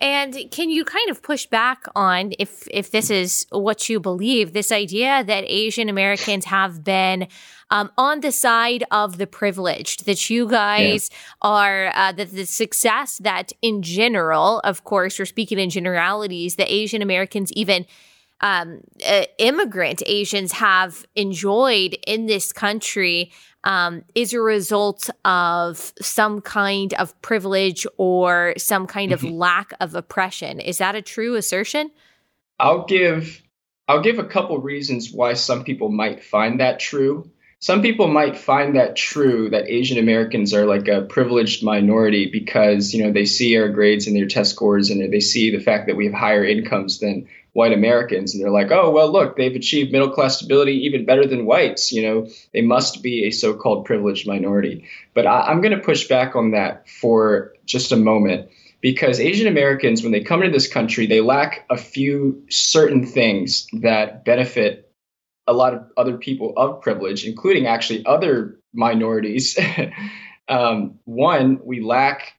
And 0.00 0.36
can 0.50 0.68
you 0.68 0.84
kind 0.84 1.10
of 1.10 1.22
push 1.22 1.46
back 1.46 1.84
on 1.94 2.32
if 2.38 2.68
if 2.70 2.90
this 2.90 3.10
is 3.10 3.46
what 3.50 3.88
you 3.88 3.98
believe, 3.98 4.52
this 4.52 4.70
idea 4.70 5.24
that 5.24 5.44
Asian 5.46 5.88
Americans 5.88 6.44
have 6.46 6.84
been 6.84 7.28
um, 7.70 7.90
on 7.96 8.20
the 8.20 8.30
side 8.30 8.84
of 8.90 9.16
the 9.16 9.26
privileged, 9.26 10.04
that 10.04 10.28
you 10.28 10.48
guys 10.48 11.08
yeah. 11.10 11.16
are 11.42 11.92
uh, 11.94 12.12
that 12.12 12.30
the 12.30 12.44
success 12.44 13.18
that 13.18 13.52
in 13.62 13.80
general, 13.80 14.60
of 14.60 14.84
course, 14.84 15.18
we're 15.18 15.24
speaking 15.24 15.58
in 15.58 15.70
generalities, 15.70 16.56
that 16.56 16.70
Asian 16.70 17.00
Americans 17.00 17.50
even 17.52 17.86
um, 18.40 18.80
uh, 19.06 19.24
immigrant 19.38 20.02
Asians 20.06 20.52
have 20.52 21.06
enjoyed 21.14 21.96
in 22.06 22.26
this 22.26 22.52
country 22.52 23.32
um, 23.64 24.04
is 24.14 24.32
a 24.32 24.40
result 24.40 25.10
of 25.24 25.92
some 26.00 26.40
kind 26.40 26.94
of 26.94 27.20
privilege 27.20 27.86
or 27.96 28.54
some 28.56 28.86
kind 28.86 29.12
of 29.12 29.20
mm-hmm. 29.20 29.34
lack 29.34 29.72
of 29.80 29.94
oppression. 29.94 30.60
Is 30.60 30.78
that 30.78 30.94
a 30.94 31.02
true 31.02 31.34
assertion? 31.34 31.90
I'll 32.58 32.84
give 32.84 33.42
I'll 33.88 34.02
give 34.02 34.18
a 34.18 34.24
couple 34.24 34.58
reasons 34.58 35.12
why 35.12 35.34
some 35.34 35.64
people 35.64 35.90
might 35.90 36.22
find 36.22 36.60
that 36.60 36.80
true. 36.80 37.30
some 37.58 37.82
people 37.82 38.08
might 38.08 38.36
find 38.36 38.76
that 38.76 38.96
true 38.96 39.50
that 39.50 39.68
Asian 39.68 39.98
Americans 39.98 40.54
are 40.54 40.66
like 40.66 40.88
a 40.88 41.02
privileged 41.02 41.64
minority 41.64 42.30
because 42.30 42.94
you 42.94 43.02
know 43.02 43.12
they 43.12 43.24
see 43.24 43.56
our 43.56 43.68
grades 43.68 44.06
and 44.06 44.14
their 44.14 44.26
test 44.26 44.52
scores 44.52 44.90
and 44.90 45.12
they 45.12 45.20
see 45.20 45.50
the 45.50 45.62
fact 45.62 45.86
that 45.86 45.96
we 45.96 46.04
have 46.04 46.14
higher 46.14 46.44
incomes 46.44 47.00
than 47.00 47.26
white 47.56 47.72
Americans 47.72 48.34
and 48.34 48.44
they're 48.44 48.50
like, 48.50 48.70
oh 48.70 48.90
well, 48.90 49.10
look, 49.10 49.36
they've 49.36 49.56
achieved 49.56 49.90
middle 49.90 50.10
class 50.10 50.36
stability 50.36 50.74
even 50.84 51.06
better 51.06 51.26
than 51.26 51.46
whites. 51.46 51.90
You 51.90 52.02
know, 52.02 52.28
they 52.52 52.60
must 52.60 53.02
be 53.02 53.24
a 53.24 53.30
so-called 53.30 53.86
privileged 53.86 54.26
minority. 54.26 54.86
But 55.14 55.26
I, 55.26 55.40
I'm 55.40 55.62
going 55.62 55.76
to 55.76 55.82
push 55.82 56.06
back 56.06 56.36
on 56.36 56.50
that 56.50 56.86
for 56.88 57.54
just 57.64 57.92
a 57.92 57.96
moment 57.96 58.50
because 58.82 59.18
Asian 59.18 59.46
Americans, 59.46 60.02
when 60.02 60.12
they 60.12 60.20
come 60.20 60.42
into 60.42 60.52
this 60.52 60.68
country, 60.68 61.06
they 61.06 61.22
lack 61.22 61.64
a 61.70 61.78
few 61.78 62.44
certain 62.50 63.06
things 63.06 63.66
that 63.72 64.26
benefit 64.26 64.92
a 65.46 65.54
lot 65.54 65.72
of 65.72 65.86
other 65.96 66.18
people 66.18 66.52
of 66.58 66.82
privilege, 66.82 67.24
including 67.24 67.66
actually 67.66 68.04
other 68.04 68.58
minorities. 68.74 69.58
um, 70.48 70.98
one, 71.06 71.58
we 71.64 71.80
lack 71.80 72.34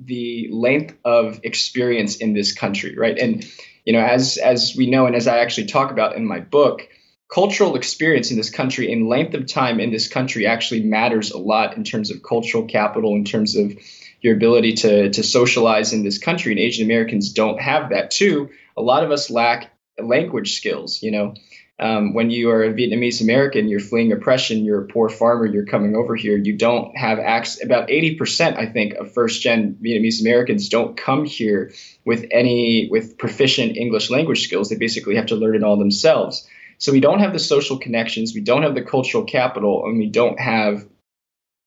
the 0.00 0.48
length 0.50 0.96
of 1.04 1.40
experience 1.42 2.16
in 2.16 2.32
this 2.32 2.54
country, 2.54 2.96
right? 2.96 3.18
And 3.18 3.44
you 3.84 3.92
know, 3.92 4.00
as 4.00 4.36
as 4.36 4.74
we 4.76 4.88
know, 4.88 5.06
and 5.06 5.16
as 5.16 5.26
I 5.26 5.38
actually 5.38 5.66
talk 5.66 5.90
about 5.90 6.16
in 6.16 6.26
my 6.26 6.40
book, 6.40 6.88
cultural 7.32 7.76
experience 7.76 8.30
in 8.30 8.36
this 8.36 8.50
country 8.50 8.92
and 8.92 9.08
length 9.08 9.34
of 9.34 9.46
time 9.46 9.80
in 9.80 9.90
this 9.90 10.08
country 10.08 10.46
actually 10.46 10.82
matters 10.82 11.30
a 11.30 11.38
lot 11.38 11.76
in 11.76 11.84
terms 11.84 12.10
of 12.10 12.22
cultural 12.22 12.64
capital, 12.64 13.14
in 13.14 13.24
terms 13.24 13.56
of 13.56 13.72
your 14.20 14.36
ability 14.36 14.74
to 14.74 15.10
to 15.10 15.22
socialize 15.22 15.92
in 15.92 16.04
this 16.04 16.18
country. 16.18 16.52
And 16.52 16.60
Asian 16.60 16.84
Americans 16.84 17.32
don't 17.32 17.60
have 17.60 17.90
that 17.90 18.10
too. 18.10 18.50
A 18.76 18.82
lot 18.82 19.04
of 19.04 19.10
us 19.10 19.30
lack 19.30 19.72
language 19.98 20.54
skills. 20.54 21.02
You 21.02 21.10
know, 21.10 21.34
um, 21.78 22.14
when 22.14 22.30
you 22.30 22.50
are 22.50 22.62
a 22.62 22.72
Vietnamese 22.72 23.20
American, 23.20 23.68
you're 23.68 23.80
fleeing 23.80 24.12
oppression, 24.12 24.64
you're 24.64 24.84
a 24.84 24.86
poor 24.86 25.08
farmer, 25.08 25.46
you're 25.46 25.66
coming 25.66 25.96
over 25.96 26.14
here, 26.14 26.36
you 26.36 26.56
don't 26.56 26.96
have 26.96 27.18
access. 27.18 27.64
About 27.64 27.88
80%, 27.88 28.56
I 28.56 28.66
think, 28.66 28.94
of 28.94 29.12
first 29.12 29.42
gen 29.42 29.78
Vietnamese 29.82 30.20
Americans 30.20 30.68
don't 30.68 30.96
come 30.96 31.24
here 31.24 31.72
with 32.04 32.26
any, 32.30 32.88
with 32.90 33.18
proficient 33.18 33.76
English 33.76 34.10
language 34.10 34.44
skills. 34.44 34.68
They 34.68 34.76
basically 34.76 35.16
have 35.16 35.26
to 35.26 35.36
learn 35.36 35.56
it 35.56 35.64
all 35.64 35.76
themselves. 35.76 36.46
So 36.78 36.92
we 36.92 37.00
don't 37.00 37.20
have 37.20 37.32
the 37.32 37.38
social 37.38 37.78
connections, 37.78 38.34
we 38.34 38.40
don't 38.40 38.62
have 38.62 38.74
the 38.74 38.82
cultural 38.82 39.24
capital, 39.24 39.86
and 39.86 39.98
we 39.98 40.08
don't 40.08 40.38
have 40.38 40.86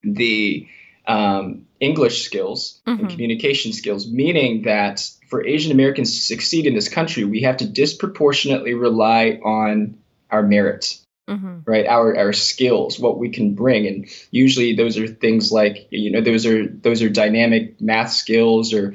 the 0.02 0.68
um, 1.06 1.65
English 1.80 2.24
skills 2.24 2.80
mm-hmm. 2.86 3.00
and 3.00 3.10
communication 3.10 3.72
skills, 3.72 4.10
meaning 4.10 4.62
that 4.62 5.08
for 5.28 5.44
Asian 5.44 5.72
Americans 5.72 6.14
to 6.14 6.20
succeed 6.20 6.66
in 6.66 6.74
this 6.74 6.88
country, 6.88 7.24
we 7.24 7.42
have 7.42 7.56
to 7.58 7.66
disproportionately 7.66 8.74
rely 8.74 9.40
on 9.44 9.96
our 10.30 10.42
merits, 10.42 11.04
mm-hmm. 11.28 11.58
right? 11.64 11.86
Our 11.86 12.16
our 12.16 12.32
skills, 12.32 12.98
what 12.98 13.18
we 13.18 13.28
can 13.28 13.54
bring, 13.54 13.86
and 13.86 14.06
usually 14.30 14.74
those 14.74 14.98
are 14.98 15.06
things 15.06 15.52
like 15.52 15.86
you 15.90 16.10
know 16.10 16.20
those 16.20 16.46
are 16.46 16.66
those 16.66 17.02
are 17.02 17.08
dynamic 17.08 17.80
math 17.80 18.12
skills 18.12 18.72
or 18.72 18.94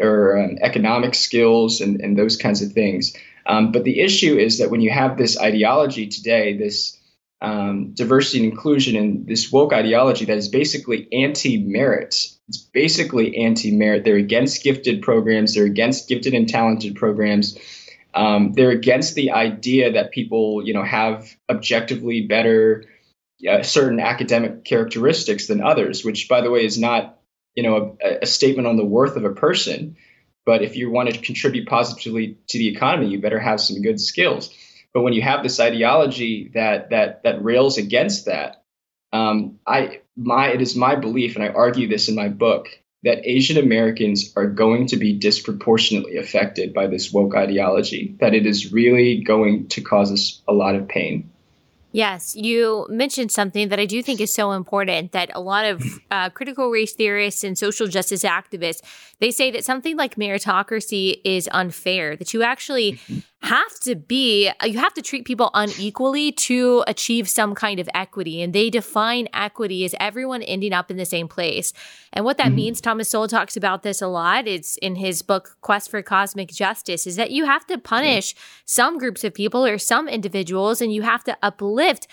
or 0.00 0.38
um, 0.38 0.58
economic 0.60 1.14
skills 1.14 1.80
and 1.80 2.00
and 2.00 2.18
those 2.18 2.36
kinds 2.36 2.62
of 2.62 2.72
things. 2.72 3.16
Um, 3.46 3.72
but 3.72 3.84
the 3.84 4.00
issue 4.00 4.36
is 4.38 4.58
that 4.58 4.70
when 4.70 4.80
you 4.80 4.90
have 4.90 5.18
this 5.18 5.38
ideology 5.38 6.06
today, 6.06 6.56
this 6.56 6.98
um, 7.44 7.92
diversity 7.92 8.42
and 8.42 8.52
inclusion 8.52 8.96
and 8.96 9.26
this 9.26 9.52
woke 9.52 9.74
ideology 9.74 10.24
that 10.24 10.38
is 10.38 10.48
basically 10.48 11.06
anti-merit. 11.12 12.14
It's 12.48 12.58
basically 12.72 13.36
anti-merit. 13.36 14.02
They're 14.04 14.16
against 14.16 14.64
gifted 14.64 15.02
programs. 15.02 15.54
They're 15.54 15.66
against 15.66 16.08
gifted 16.08 16.32
and 16.32 16.48
talented 16.48 16.96
programs. 16.96 17.58
Um, 18.14 18.52
they're 18.54 18.70
against 18.70 19.14
the 19.14 19.32
idea 19.32 19.92
that 19.92 20.10
people, 20.10 20.66
you 20.66 20.72
know, 20.72 20.84
have 20.84 21.36
objectively 21.50 22.22
better 22.22 22.84
uh, 23.46 23.62
certain 23.62 24.00
academic 24.00 24.64
characteristics 24.64 25.46
than 25.46 25.60
others, 25.60 26.02
which, 26.02 26.30
by 26.30 26.40
the 26.40 26.50
way, 26.50 26.64
is 26.64 26.78
not, 26.78 27.18
you 27.54 27.62
know, 27.62 27.98
a, 28.02 28.20
a, 28.22 28.26
statement 28.26 28.66
on 28.66 28.76
the 28.76 28.84
worth 28.84 29.16
of 29.16 29.24
a 29.24 29.34
person. 29.34 29.96
But 30.46 30.62
if 30.62 30.76
you 30.76 30.90
want 30.90 31.10
to 31.10 31.20
contribute 31.20 31.68
positively 31.68 32.38
to 32.48 32.58
the 32.58 32.68
economy, 32.68 33.08
you 33.08 33.20
better 33.20 33.40
have 33.40 33.60
some 33.60 33.82
good 33.82 34.00
skills. 34.00 34.50
But 34.94 35.02
when 35.02 35.12
you 35.12 35.22
have 35.22 35.42
this 35.42 35.58
ideology 35.58 36.52
that 36.54 36.90
that 36.90 37.24
that 37.24 37.44
rails 37.44 37.76
against 37.78 38.26
that, 38.26 38.62
um, 39.12 39.58
I 39.66 40.00
my 40.16 40.48
it 40.48 40.62
is 40.62 40.76
my 40.76 40.94
belief, 40.94 41.34
and 41.34 41.44
I 41.44 41.48
argue 41.48 41.88
this 41.88 42.08
in 42.08 42.14
my 42.14 42.28
book, 42.28 42.68
that 43.02 43.26
Asian 43.28 43.58
Americans 43.58 44.32
are 44.36 44.46
going 44.46 44.86
to 44.88 44.96
be 44.96 45.12
disproportionately 45.12 46.16
affected 46.16 46.72
by 46.72 46.86
this 46.86 47.12
woke 47.12 47.34
ideology, 47.34 48.16
that 48.20 48.34
it 48.34 48.46
is 48.46 48.72
really 48.72 49.22
going 49.22 49.66
to 49.68 49.80
cause 49.80 50.12
us 50.12 50.40
a 50.46 50.52
lot 50.52 50.76
of 50.76 50.86
pain. 50.86 51.28
Yes, 51.90 52.34
you 52.34 52.86
mentioned 52.88 53.30
something 53.30 53.68
that 53.68 53.78
I 53.78 53.86
do 53.86 54.02
think 54.02 54.20
is 54.20 54.34
so 54.34 54.50
important 54.50 55.12
that 55.12 55.30
a 55.32 55.40
lot 55.40 55.64
of 55.64 55.84
uh, 56.10 56.30
critical 56.30 56.70
race 56.70 56.92
theorists 56.92 57.42
and 57.42 57.58
social 57.58 57.88
justice 57.88 58.22
activists 58.22 58.80
they 59.18 59.32
say 59.32 59.50
that 59.50 59.64
something 59.64 59.96
like 59.96 60.14
meritocracy 60.16 61.20
is 61.24 61.48
unfair 61.52 62.16
that 62.16 62.32
you 62.32 62.44
actually 62.44 62.92
mm-hmm 62.92 63.18
have 63.44 63.78
to 63.80 63.94
be, 63.94 64.50
uh, 64.62 64.66
you 64.66 64.78
have 64.78 64.94
to 64.94 65.02
treat 65.02 65.26
people 65.26 65.50
unequally 65.52 66.32
to 66.32 66.82
achieve 66.86 67.28
some 67.28 67.54
kind 67.54 67.78
of 67.78 67.88
equity. 67.94 68.42
And 68.42 68.52
they 68.52 68.70
define 68.70 69.28
equity 69.34 69.84
as 69.84 69.94
everyone 70.00 70.42
ending 70.42 70.72
up 70.72 70.90
in 70.90 70.96
the 70.96 71.04
same 71.04 71.28
place. 71.28 71.72
And 72.12 72.24
what 72.24 72.38
that 72.38 72.46
mm-hmm. 72.46 72.56
means, 72.56 72.80
Thomas 72.80 73.10
Sowell 73.10 73.28
talks 73.28 73.56
about 73.56 73.82
this 73.82 74.00
a 74.00 74.08
lot. 74.08 74.48
It's 74.48 74.76
in 74.78 74.96
his 74.96 75.22
book, 75.22 75.56
Quest 75.60 75.90
for 75.90 76.00
Cosmic 76.02 76.48
Justice, 76.48 77.06
is 77.06 77.16
that 77.16 77.30
you 77.30 77.44
have 77.44 77.66
to 77.66 77.76
punish 77.76 78.34
some 78.64 78.98
groups 78.98 79.24
of 79.24 79.34
people 79.34 79.64
or 79.64 79.76
some 79.76 80.08
individuals 80.08 80.80
and 80.80 80.92
you 80.92 81.02
have 81.02 81.22
to 81.24 81.36
uplift 81.42 82.06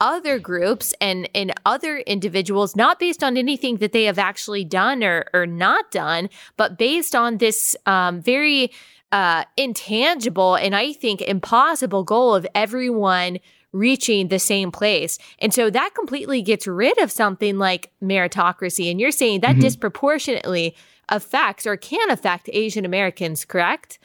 other 0.00 0.40
groups 0.40 0.92
and 1.00 1.28
and 1.32 1.52
other 1.64 1.98
individuals 1.98 2.74
not 2.74 2.98
based 2.98 3.22
on 3.22 3.36
anything 3.36 3.76
that 3.76 3.92
they 3.92 4.02
have 4.02 4.18
actually 4.18 4.64
done 4.64 5.04
or 5.04 5.26
or 5.32 5.46
not 5.46 5.92
done 5.92 6.28
but 6.56 6.76
based 6.76 7.14
on 7.14 7.38
this 7.38 7.76
um, 7.86 8.20
very 8.20 8.72
uh, 9.12 9.44
intangible 9.56 10.56
and 10.56 10.74
I 10.74 10.92
think 10.92 11.20
impossible 11.20 12.02
goal 12.02 12.34
of 12.34 12.46
everyone 12.54 13.38
reaching 13.72 14.28
the 14.28 14.38
same 14.38 14.70
place. 14.70 15.18
And 15.38 15.54
so 15.54 15.70
that 15.70 15.94
completely 15.94 16.42
gets 16.42 16.66
rid 16.66 16.98
of 16.98 17.10
something 17.10 17.58
like 17.58 17.90
meritocracy. 18.02 18.90
And 18.90 19.00
you're 19.00 19.10
saying 19.10 19.40
that 19.40 19.52
mm-hmm. 19.52 19.60
disproportionately 19.60 20.74
affects 21.08 21.66
or 21.66 21.76
can 21.76 22.10
affect 22.10 22.50
Asian 22.52 22.84
Americans, 22.84 23.44
correct? 23.44 23.98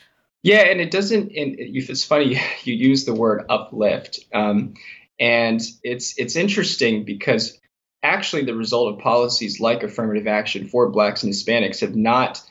Yeah, 0.43 0.59
and 0.59 0.79
it 0.79 0.91
doesn't. 0.91 1.31
And 1.35 1.55
it's 1.57 2.03
funny 2.03 2.39
you 2.63 2.73
use 2.73 3.05
the 3.05 3.13
word 3.13 3.45
uplift, 3.49 4.19
um, 4.33 4.75
and 5.19 5.61
it's 5.83 6.13
it's 6.17 6.35
interesting 6.35 7.03
because 7.03 7.59
actually 8.03 8.45
the 8.45 8.55
result 8.55 8.93
of 8.93 8.99
policies 8.99 9.59
like 9.59 9.83
affirmative 9.83 10.27
action 10.27 10.67
for 10.67 10.89
Blacks 10.89 11.23
and 11.23 11.33
Hispanics 11.33 11.81
have 11.81 11.95
not 11.95 12.41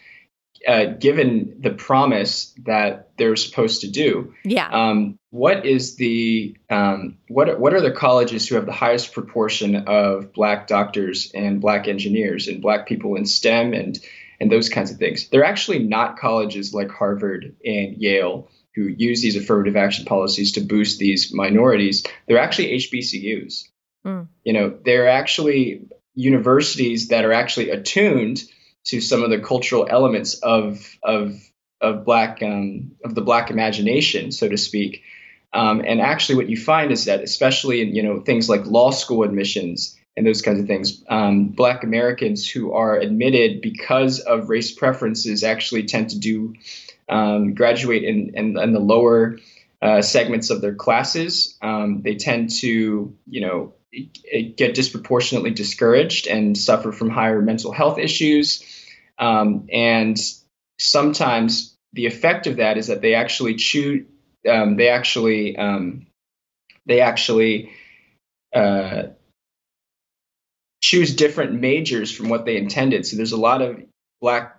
uh, 0.66 0.86
given 0.98 1.56
the 1.60 1.70
promise 1.70 2.54
that 2.64 3.10
they're 3.16 3.36
supposed 3.36 3.80
to 3.82 3.90
do. 3.90 4.34
Yeah. 4.44 4.68
Um, 4.68 5.18
what 5.30 5.66
is 5.66 5.96
the 5.96 6.56
um, 6.70 7.18
what 7.28 7.58
what 7.60 7.74
are 7.74 7.80
the 7.80 7.90
colleges 7.90 8.48
who 8.48 8.54
have 8.54 8.66
the 8.66 8.72
highest 8.72 9.12
proportion 9.12 9.76
of 9.86 10.32
black 10.32 10.66
doctors 10.66 11.30
and 11.34 11.60
black 11.60 11.88
engineers 11.88 12.48
and 12.48 12.62
black 12.62 12.86
people 12.86 13.16
in 13.16 13.26
STEM 13.26 13.72
and 13.72 13.98
and 14.40 14.50
those 14.50 14.68
kinds 14.68 14.90
of 14.90 14.98
things? 14.98 15.28
They're 15.28 15.44
actually 15.44 15.80
not 15.80 16.18
colleges 16.18 16.72
like 16.72 16.90
Harvard 16.90 17.56
and 17.64 17.96
Yale 17.96 18.48
who 18.74 18.82
use 18.82 19.22
these 19.22 19.36
affirmative 19.36 19.76
action 19.76 20.04
policies 20.04 20.52
to 20.52 20.60
boost 20.60 20.98
these 20.98 21.32
minorities. 21.32 22.04
They're 22.28 22.38
actually 22.38 22.76
HBCUs. 22.78 23.64
Mm. 24.06 24.28
You 24.44 24.52
know, 24.52 24.78
they're 24.84 25.08
actually 25.08 25.88
universities 26.14 27.08
that 27.08 27.24
are 27.24 27.32
actually 27.32 27.70
attuned 27.70 28.42
to 28.86 29.00
some 29.00 29.22
of 29.22 29.30
the 29.30 29.38
cultural 29.38 29.86
elements 29.88 30.34
of 30.34 30.96
of 31.02 31.40
of 31.80 32.04
black 32.04 32.42
um, 32.42 32.92
of 33.04 33.14
the 33.14 33.20
black 33.20 33.50
imagination, 33.50 34.32
so 34.32 34.48
to 34.48 34.56
speak. 34.56 35.02
Um, 35.52 35.82
and 35.86 36.00
actually, 36.00 36.36
what 36.36 36.48
you 36.48 36.56
find 36.56 36.92
is 36.92 37.04
that, 37.06 37.22
especially 37.22 37.80
in 37.82 37.94
you 37.94 38.02
know 38.02 38.20
things 38.20 38.48
like 38.48 38.66
law 38.66 38.90
school 38.90 39.22
admissions 39.22 39.96
and 40.16 40.26
those 40.26 40.42
kinds 40.42 40.60
of 40.60 40.66
things, 40.66 41.04
um, 41.08 41.48
Black 41.48 41.84
Americans 41.84 42.48
who 42.48 42.72
are 42.72 42.98
admitted 42.98 43.60
because 43.60 44.20
of 44.20 44.48
race 44.48 44.72
preferences 44.72 45.44
actually 45.44 45.84
tend 45.84 46.10
to 46.10 46.18
do 46.18 46.54
um, 47.08 47.54
graduate 47.54 48.02
in, 48.02 48.32
in, 48.34 48.58
in 48.58 48.72
the 48.72 48.80
lower 48.80 49.38
uh, 49.82 50.00
segments 50.00 50.48
of 50.48 50.62
their 50.62 50.74
classes. 50.74 51.56
Um, 51.60 52.02
they 52.02 52.14
tend 52.14 52.50
to 52.60 53.14
you 53.26 53.40
know 53.40 53.74
get 54.56 54.74
disproportionately 54.74 55.50
discouraged 55.50 56.26
and 56.26 56.56
suffer 56.56 56.92
from 56.92 57.10
higher 57.10 57.40
mental 57.40 57.72
health 57.72 57.98
issues. 57.98 58.75
Um, 59.18 59.68
and 59.72 60.18
sometimes 60.78 61.76
the 61.92 62.06
effect 62.06 62.46
of 62.46 62.56
that 62.56 62.76
is 62.76 62.88
that 62.88 63.00
they 63.00 63.14
actually 63.14 63.54
choose, 63.54 64.04
um, 64.48 64.76
they 64.76 64.88
actually, 64.88 65.56
um, 65.56 66.06
they 66.86 67.00
actually 67.00 67.72
uh, 68.54 69.04
choose 70.82 71.16
different 71.16 71.60
majors 71.60 72.12
from 72.12 72.28
what 72.28 72.44
they 72.44 72.56
intended. 72.56 73.06
So 73.06 73.16
there's 73.16 73.32
a 73.32 73.36
lot 73.36 73.62
of 73.62 73.80
black 74.20 74.56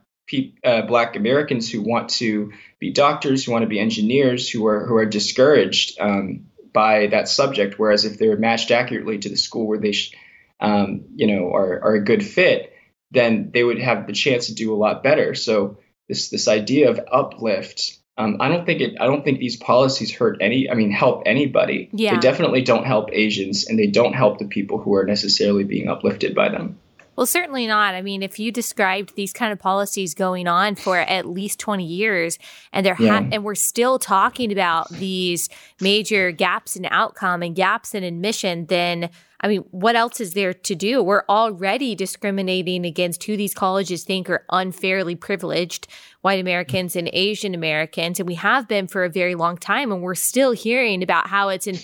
uh, 0.63 0.81
black 0.81 1.15
Americans 1.15 1.71
who 1.71 1.81
want 1.81 2.09
to 2.09 2.51
be 2.79 2.91
doctors, 2.91 3.45
who 3.45 3.53
want 3.53 3.63
to 3.63 3.69
be 3.69 3.79
engineers, 3.79 4.49
who 4.49 4.67
are 4.67 4.85
who 4.85 4.97
are 4.97 5.05
discouraged 5.05 5.97
um, 6.01 6.47
by 6.73 7.07
that 7.07 7.29
subject. 7.29 7.79
Whereas 7.79 8.03
if 8.03 8.17
they're 8.19 8.37
matched 8.37 8.71
accurately 8.71 9.19
to 9.19 9.29
the 9.29 9.37
school 9.37 9.67
where 9.67 9.79
they, 9.79 9.93
sh- 9.93 10.13
um, 10.59 11.05
you 11.15 11.27
know, 11.27 11.53
are, 11.53 11.81
are 11.81 11.95
a 11.95 12.03
good 12.03 12.25
fit, 12.25 12.73
then 13.11 13.51
they 13.53 13.63
would 13.63 13.79
have 13.79 14.07
the 14.07 14.13
chance 14.13 14.47
to 14.47 14.53
do 14.53 14.73
a 14.73 14.77
lot 14.77 15.03
better. 15.03 15.35
So 15.35 15.77
this 16.07 16.29
this 16.29 16.47
idea 16.47 16.89
of 16.89 16.99
uplift, 17.11 17.99
um, 18.17 18.37
I 18.39 18.49
don't 18.49 18.65
think 18.65 18.81
it. 18.81 18.95
I 18.99 19.05
don't 19.05 19.23
think 19.23 19.39
these 19.39 19.57
policies 19.57 20.13
hurt 20.13 20.37
any. 20.41 20.69
I 20.69 20.73
mean, 20.73 20.91
help 20.91 21.23
anybody. 21.25 21.89
Yeah. 21.91 22.15
They 22.15 22.19
definitely 22.19 22.61
don't 22.61 22.85
help 22.85 23.09
Asians, 23.13 23.67
and 23.67 23.77
they 23.77 23.87
don't 23.87 24.13
help 24.13 24.39
the 24.39 24.47
people 24.47 24.79
who 24.79 24.95
are 24.95 25.05
necessarily 25.05 25.63
being 25.63 25.87
uplifted 25.87 26.33
by 26.33 26.49
them. 26.49 26.79
Well, 27.17 27.25
certainly 27.25 27.65
not. 27.65 27.95
I 27.95 28.03
mean, 28.03 28.21
if 28.21 28.37
you 28.37 28.51
described 28.51 29.15
these 29.15 29.33
kind 29.33 29.51
of 29.51 29.57
policies 29.57 30.13
going 30.13 30.47
on 30.47 30.75
for 30.75 30.97
at 30.99 31.25
least 31.25 31.59
20 31.59 31.83
years 31.83 32.37
and 32.71 32.85
they're 32.85 32.95
Yeah. 32.99 33.21
ha- 33.21 33.27
and 33.31 33.43
we're 33.43 33.55
still 33.55 33.97
talking 33.97 34.51
about 34.51 34.89
these 34.91 35.49
major 35.81 36.31
gaps 36.31 36.75
in 36.75 36.85
outcome 36.85 37.41
and 37.41 37.55
gaps 37.55 37.95
in 37.95 38.03
admission, 38.03 38.67
then 38.67 39.09
I 39.39 39.47
mean, 39.47 39.65
what 39.69 39.95
else 39.95 40.19
is 40.19 40.33
there 40.33 40.51
to 40.51 40.73
do? 40.73 41.03
We're 41.03 41.23
already 41.29 41.93
discriminating 41.93 42.85
against 42.85 43.23
who 43.25 43.37
these 43.37 43.53
colleges 43.53 44.03
think 44.03 44.31
are 44.31 44.43
unfairly 44.51 45.13
privileged, 45.15 45.87
white 46.21 46.39
Americans 46.39 46.95
and 46.95 47.07
Asian 47.13 47.53
Americans, 47.53 48.19
and 48.19 48.27
we 48.27 48.33
have 48.33 48.67
been 48.67 48.87
for 48.87 49.03
a 49.03 49.09
very 49.09 49.35
long 49.35 49.55
time 49.57 49.91
and 49.91 50.01
we're 50.01 50.15
still 50.15 50.53
hearing 50.53 51.03
about 51.03 51.27
how 51.27 51.49
it's 51.49 51.67
an 51.67 51.77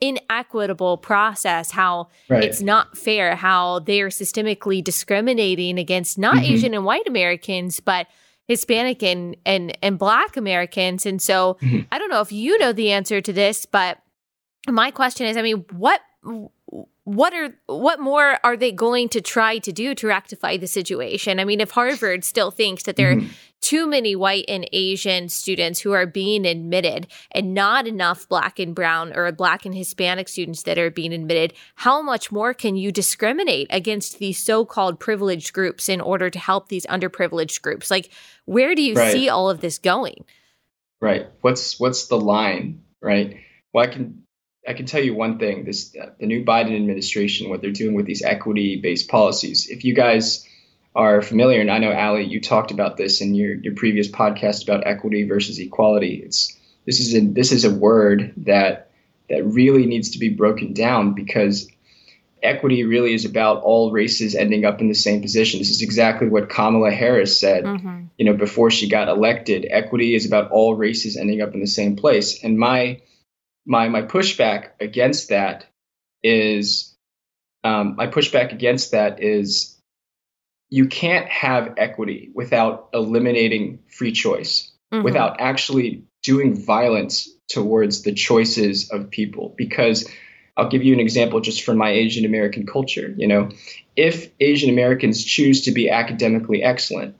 inequitable 0.00 0.96
process, 0.98 1.70
how 1.70 2.08
Right. 2.28 2.44
it's 2.44 2.60
not 2.60 2.96
fair 2.96 3.36
how 3.36 3.80
they 3.80 4.00
are 4.00 4.08
systemically 4.10 4.82
discriminating 4.82 5.78
against 5.78 6.18
not 6.18 6.36
Mhm. 6.36 6.50
Asian 6.52 6.74
and 6.74 6.84
white 6.84 7.06
Americans, 7.06 7.80
but 7.80 8.06
Hispanic 8.48 9.02
and 9.02 9.36
and 9.46 9.76
and 9.82 9.98
black 9.98 10.36
Americans. 10.36 11.06
And 11.06 11.20
so 11.22 11.56
Mhm. 11.62 11.86
I 11.92 11.98
don't 11.98 12.10
know 12.10 12.20
if 12.20 12.32
you 12.32 12.58
know 12.58 12.72
the 12.72 12.90
answer 12.90 13.20
to 13.20 13.32
this, 13.32 13.66
but 13.66 13.98
my 14.68 14.90
question 14.90 15.26
is, 15.26 15.36
I 15.36 15.42
mean, 15.42 15.64
what 15.72 16.00
what 17.04 17.32
are 17.32 17.54
what 17.66 17.98
more 18.00 18.38
are 18.44 18.56
they 18.56 18.70
going 18.72 19.08
to 19.08 19.20
try 19.20 19.58
to 19.58 19.72
do 19.72 19.94
to 19.94 20.06
rectify 20.06 20.56
the 20.56 20.66
situation? 20.66 21.40
I 21.40 21.44
mean, 21.44 21.60
if 21.60 21.70
Harvard 21.72 22.24
still 22.24 22.50
thinks 22.50 22.84
that 22.84 22.96
they're 22.96 23.16
Mhm. 23.16 23.28
Too 23.70 23.86
many 23.86 24.16
white 24.16 24.44
and 24.48 24.68
Asian 24.72 25.28
students 25.28 25.78
who 25.78 25.92
are 25.92 26.04
being 26.04 26.44
admitted 26.44 27.06
and 27.30 27.54
not 27.54 27.86
enough 27.86 28.28
black 28.28 28.58
and 28.58 28.74
brown 28.74 29.12
or 29.16 29.30
black 29.30 29.64
and 29.64 29.76
Hispanic 29.76 30.26
students 30.26 30.64
that 30.64 30.76
are 30.76 30.90
being 30.90 31.12
admitted, 31.12 31.52
how 31.76 32.02
much 32.02 32.32
more 32.32 32.52
can 32.52 32.74
you 32.74 32.90
discriminate 32.90 33.68
against 33.70 34.18
these 34.18 34.38
so 34.38 34.64
called 34.64 34.98
privileged 34.98 35.52
groups 35.52 35.88
in 35.88 36.00
order 36.00 36.28
to 36.30 36.38
help 36.40 36.66
these 36.68 36.84
underprivileged 36.86 37.62
groups? 37.62 37.92
Like, 37.92 38.10
where 38.44 38.74
do 38.74 38.82
you 38.82 38.94
Right. 38.94 39.12
see 39.12 39.28
all 39.28 39.48
of 39.48 39.60
this 39.60 39.78
going? 39.78 40.24
Right. 41.00 41.28
What's 41.40 41.78
what's 41.78 42.08
the 42.08 42.18
line? 42.18 42.82
Right. 43.00 43.36
Well, 43.72 43.84
I 43.84 43.86
can 43.86 44.24
I 44.66 44.72
can 44.72 44.86
tell 44.86 45.00
you 45.02 45.14
one 45.14 45.38
thing. 45.38 45.64
This 45.64 45.94
uh, 45.94 46.10
the 46.18 46.26
new 46.26 46.44
Biden 46.44 46.74
administration, 46.74 47.48
what 47.48 47.62
they're 47.62 47.70
doing 47.70 47.94
with 47.94 48.06
these 48.06 48.22
equity-based 48.22 49.08
policies. 49.08 49.68
If 49.70 49.84
you 49.84 49.94
guys 49.94 50.44
are 50.94 51.22
familiar, 51.22 51.60
and 51.60 51.70
I 51.70 51.78
know 51.78 51.92
Allie, 51.92 52.24
you 52.26 52.40
talked 52.40 52.70
about 52.70 52.96
this 52.96 53.20
in 53.20 53.34
your 53.34 53.54
your 53.54 53.74
previous 53.74 54.08
podcast 54.08 54.64
about 54.64 54.86
equity 54.86 55.24
versus 55.24 55.58
equality. 55.58 56.22
It's 56.24 56.56
this 56.86 57.00
is 57.00 57.14
a 57.14 57.20
this 57.20 57.52
is 57.52 57.64
a 57.64 57.74
word 57.74 58.34
that 58.38 58.90
that 59.28 59.44
really 59.44 59.86
needs 59.86 60.10
to 60.10 60.18
be 60.18 60.30
broken 60.30 60.72
down 60.72 61.14
because 61.14 61.68
equity 62.42 62.84
really 62.84 63.14
is 63.14 63.24
about 63.24 63.62
all 63.62 63.92
races 63.92 64.34
ending 64.34 64.64
up 64.64 64.80
in 64.80 64.88
the 64.88 64.94
same 64.94 65.20
position. 65.22 65.60
This 65.60 65.70
is 65.70 65.82
exactly 65.82 66.28
what 66.28 66.48
Kamala 66.48 66.90
Harris 66.90 67.38
said 67.38 67.64
Mm-hmm. 67.64 68.04
you 68.18 68.24
know, 68.24 68.34
before 68.34 68.70
she 68.70 68.88
got 68.88 69.08
elected. 69.08 69.66
Equity 69.70 70.14
is 70.14 70.26
about 70.26 70.50
all 70.50 70.74
races 70.74 71.16
ending 71.16 71.40
up 71.40 71.54
in 71.54 71.60
the 71.60 71.66
same 71.66 71.96
place. 71.96 72.42
And 72.42 72.58
my 72.58 73.00
my 73.66 73.88
my 73.88 74.02
pushback 74.02 74.70
against 74.80 75.28
that 75.28 75.66
is 76.22 76.96
um, 77.62 77.94
my 77.96 78.06
pushback 78.08 78.52
against 78.52 78.92
that 78.92 79.22
is 79.22 79.76
you 80.70 80.86
can't 80.86 81.28
have 81.28 81.74
equity 81.76 82.30
without 82.34 82.88
eliminating 82.94 83.80
free 83.88 84.12
choice, 84.12 84.70
Mhm. 84.92 85.02
without 85.04 85.40
actually 85.40 86.02
doing 86.22 86.54
violence 86.54 87.28
towards 87.48 88.02
the 88.02 88.12
choices 88.12 88.88
of 88.90 89.10
people. 89.10 89.54
Because 89.56 90.08
I'll 90.56 90.68
give 90.68 90.84
you 90.84 90.92
an 90.92 91.00
example 91.00 91.40
just 91.40 91.62
from 91.62 91.76
my 91.76 91.90
Asian 91.90 92.24
American 92.24 92.66
culture. 92.66 93.14
You 93.16 93.26
know, 93.26 93.48
if 93.96 94.30
Asian 94.40 94.70
Americans 94.70 95.24
choose 95.24 95.62
to 95.62 95.72
be 95.72 95.90
academically 95.90 96.62
excellent, 96.62 97.16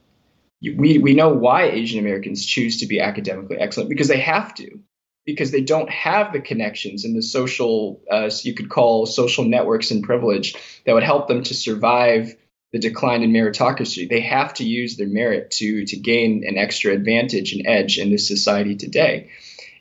we, 0.62 0.98
we 0.98 1.14
know 1.14 1.30
why 1.30 1.64
Asian 1.64 1.98
Americans 1.98 2.44
choose 2.44 2.80
to 2.80 2.86
be 2.86 3.00
academically 3.00 3.56
excellent 3.56 3.88
because 3.88 4.08
they 4.08 4.20
have 4.20 4.54
to, 4.56 4.78
because 5.24 5.50
they 5.50 5.62
don't 5.62 5.88
have 5.90 6.32
the 6.32 6.40
connections 6.40 7.04
and 7.04 7.16
the 7.16 7.22
social, 7.22 8.00
uh, 8.10 8.30
you 8.42 8.52
could 8.54 8.68
call 8.68 9.06
social 9.06 9.44
networks 9.44 9.90
and 9.90 10.04
privilege 10.04 10.54
that 10.84 10.92
would 10.92 11.02
help 11.02 11.28
them 11.28 11.42
to 11.44 11.54
survive 11.54 12.36
the 12.72 12.78
decline 12.78 13.22
in 13.22 13.32
meritocracy. 13.32 14.08
They 14.08 14.20
have 14.20 14.54
to 14.54 14.64
use 14.64 14.96
their 14.96 15.08
merit 15.08 15.50
to, 15.52 15.84
to 15.86 15.96
gain 15.96 16.44
an 16.46 16.56
extra 16.56 16.92
advantage 16.92 17.52
and 17.52 17.66
edge 17.66 17.98
in 17.98 18.10
this 18.10 18.28
society 18.28 18.76
today. 18.76 19.30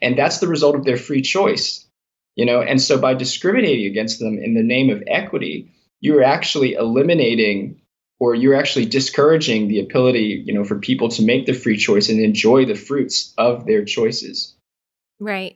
And 0.01 0.17
that's 0.17 0.39
the 0.39 0.47
result 0.47 0.75
of 0.75 0.85
their 0.85 0.97
free 0.97 1.21
choice. 1.21 1.85
You 2.35 2.45
know, 2.45 2.61
and 2.61 2.81
so 2.81 2.97
by 2.97 3.15
discriminating 3.15 3.85
against 3.85 4.19
them 4.19 4.37
in 4.37 4.53
the 4.53 4.63
name 4.63 4.89
of 4.89 5.03
equity, 5.07 5.71
you're 5.99 6.23
actually 6.23 6.73
eliminating 6.73 7.81
or 8.19 8.35
you're 8.35 8.55
actually 8.55 8.85
discouraging 8.85 9.67
the 9.67 9.79
ability, 9.79 10.43
you 10.45 10.53
know, 10.53 10.63
for 10.63 10.77
people 10.79 11.09
to 11.09 11.23
make 11.23 11.45
the 11.45 11.53
free 11.53 11.77
choice 11.77 12.09
and 12.09 12.19
enjoy 12.19 12.65
the 12.65 12.75
fruits 12.75 13.33
of 13.37 13.65
their 13.65 13.83
choices. 13.83 14.55
Right. 15.19 15.55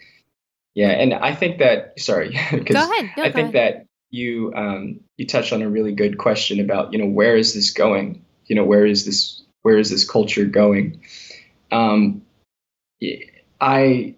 Yeah, 0.74 0.90
and 0.90 1.14
I 1.14 1.36
think 1.36 1.60
that 1.60 2.00
sorry, 2.00 2.30
Go 2.52 2.58
because 2.60 2.76
ahead. 2.90 3.12
I 3.16 3.16
go 3.16 3.24
think 3.24 3.54
ahead. 3.54 3.54
that 3.54 3.88
you 4.14 4.54
um, 4.56 5.00
you 5.18 5.26
touched 5.26 5.54
on 5.54 5.64
a 5.64 5.70
really 5.70 5.92
good 5.92 6.20
question 6.20 6.60
about 6.60 6.94
you 6.94 7.00
know 7.00 7.08
where 7.08 7.36
is 7.36 7.54
this 7.54 7.72
going? 7.72 8.24
You 8.46 8.56
know 8.56 8.64
where 8.64 8.86
is 8.86 9.06
this 9.06 9.42
where 9.64 9.80
is 9.80 9.90
this 9.90 10.08
culture 10.08 10.46
going? 10.46 11.02
Um, 11.72 12.22
I 13.60 14.14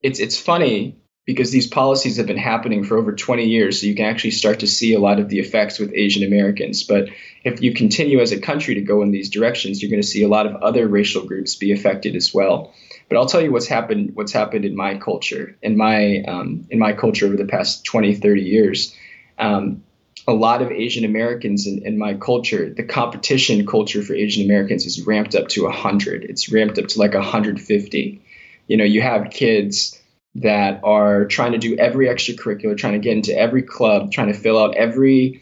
it's 0.00 0.20
it's 0.20 0.38
funny 0.38 0.96
because 1.26 1.50
these 1.50 1.66
policies 1.66 2.16
have 2.18 2.26
been 2.26 2.38
happening 2.38 2.84
for 2.84 2.96
over 2.96 3.12
20 3.12 3.46
years, 3.46 3.80
so 3.80 3.86
you 3.86 3.96
can 3.96 4.06
actually 4.06 4.30
start 4.30 4.60
to 4.60 4.66
see 4.66 4.94
a 4.94 5.00
lot 5.00 5.18
of 5.18 5.28
the 5.28 5.40
effects 5.40 5.80
with 5.80 5.92
Asian 5.94 6.22
Americans. 6.22 6.84
But 6.84 7.08
if 7.44 7.60
you 7.60 7.74
continue 7.74 8.20
as 8.20 8.32
a 8.32 8.40
country 8.40 8.76
to 8.76 8.80
go 8.80 9.02
in 9.02 9.10
these 9.10 9.28
directions, 9.28 9.82
you're 9.82 9.90
going 9.90 10.00
to 10.00 10.08
see 10.08 10.22
a 10.22 10.28
lot 10.28 10.46
of 10.46 10.54
other 10.62 10.86
racial 10.86 11.26
groups 11.26 11.56
be 11.56 11.72
affected 11.72 12.14
as 12.14 12.32
well. 12.32 12.72
But 13.08 13.16
I'll 13.16 13.26
tell 13.26 13.40
you 13.40 13.52
what's 13.52 13.66
happened. 13.66 14.14
What's 14.14 14.32
happened 14.32 14.64
in 14.64 14.76
my 14.76 14.98
culture, 14.98 15.56
in 15.62 15.76
my 15.76 16.22
um, 16.28 16.66
in 16.70 16.78
my 16.78 16.92
culture 16.92 17.26
over 17.26 17.36
the 17.36 17.46
past 17.46 17.84
20, 17.84 18.14
30 18.14 18.42
years. 18.42 18.94
Um, 19.38 19.82
a 20.26 20.32
lot 20.32 20.60
of 20.60 20.70
Asian 20.70 21.04
Americans 21.04 21.66
in, 21.66 21.86
in 21.86 21.96
my 21.96 22.12
culture, 22.12 22.68
the 22.68 22.82
competition 22.82 23.66
culture 23.66 24.02
for 24.02 24.14
Asian 24.14 24.44
Americans 24.44 24.84
is 24.84 25.06
ramped 25.06 25.34
up 25.34 25.48
to 25.48 25.64
100. 25.64 26.24
It's 26.24 26.52
ramped 26.52 26.78
up 26.78 26.86
to 26.88 26.98
like 26.98 27.14
150. 27.14 28.20
You 28.66 28.76
know, 28.76 28.84
you 28.84 29.00
have 29.00 29.30
kids 29.30 29.98
that 30.34 30.80
are 30.84 31.24
trying 31.24 31.52
to 31.52 31.58
do 31.58 31.76
every 31.78 32.08
extracurricular, 32.08 32.76
trying 32.76 32.92
to 32.92 32.98
get 32.98 33.16
into 33.16 33.34
every 33.34 33.62
club, 33.62 34.12
trying 34.12 34.30
to 34.30 34.38
fill 34.38 34.58
out 34.58 34.76
every 34.76 35.40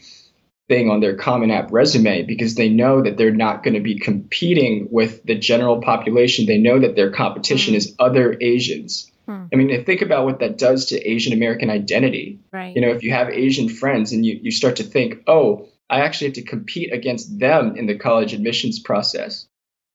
thing 0.67 0.89
on 0.89 0.99
their 0.99 1.15
Common 1.15 1.49
App 1.51 1.71
resume 1.71 2.23
because 2.23 2.55
they 2.55 2.69
know 2.69 3.01
that 3.01 3.17
they're 3.17 3.31
not 3.31 3.63
going 3.63 3.73
to 3.75 3.79
be 3.79 3.99
competing 3.99 4.87
with 4.91 5.23
the 5.23 5.35
general 5.35 5.81
population. 5.81 6.45
They 6.45 6.57
know 6.57 6.79
that 6.79 6.95
their 6.95 7.11
competition 7.11 7.73
Mm. 7.73 7.77
is 7.77 7.95
other 7.99 8.37
Asians. 8.41 9.11
Hmm. 9.25 9.45
I 9.51 9.55
mean, 9.55 9.85
think 9.85 10.01
about 10.01 10.25
what 10.25 10.39
that 10.39 10.57
does 10.57 10.87
to 10.87 11.01
Asian 11.09 11.33
American 11.33 11.69
identity. 11.69 12.39
Right. 12.51 12.75
You 12.75 12.81
know, 12.81 12.89
if 12.89 13.03
you 13.03 13.11
have 13.11 13.29
Asian 13.29 13.69
friends 13.69 14.11
and 14.11 14.25
you, 14.25 14.39
you 14.41 14.51
start 14.51 14.77
to 14.77 14.83
think, 14.83 15.23
oh, 15.27 15.67
I 15.89 16.01
actually 16.01 16.27
have 16.27 16.35
to 16.35 16.43
compete 16.43 16.93
against 16.93 17.39
them 17.39 17.77
in 17.77 17.85
the 17.87 17.97
college 17.97 18.33
admissions 18.33 18.79
process, 18.79 19.47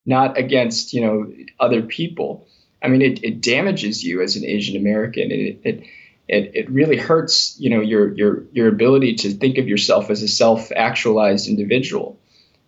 not 0.06 0.38
against, 0.38 0.94
you 0.94 1.02
know, 1.02 1.30
other 1.60 1.82
people. 1.82 2.46
I 2.82 2.88
mean, 2.88 3.02
it, 3.02 3.22
it 3.22 3.40
damages 3.42 4.02
you 4.02 4.22
as 4.22 4.36
an 4.36 4.44
Asian 4.44 4.76
American. 4.76 5.30
It, 5.30 5.60
it 5.64 5.84
it 6.28 6.52
it 6.54 6.70
really 6.70 6.96
hurts, 6.96 7.56
you 7.58 7.70
know, 7.70 7.80
your 7.80 8.14
your 8.14 8.44
your 8.52 8.68
ability 8.68 9.14
to 9.16 9.30
think 9.30 9.58
of 9.58 9.68
yourself 9.68 10.10
as 10.10 10.22
a 10.22 10.28
self-actualized 10.28 11.48
individual. 11.48 12.18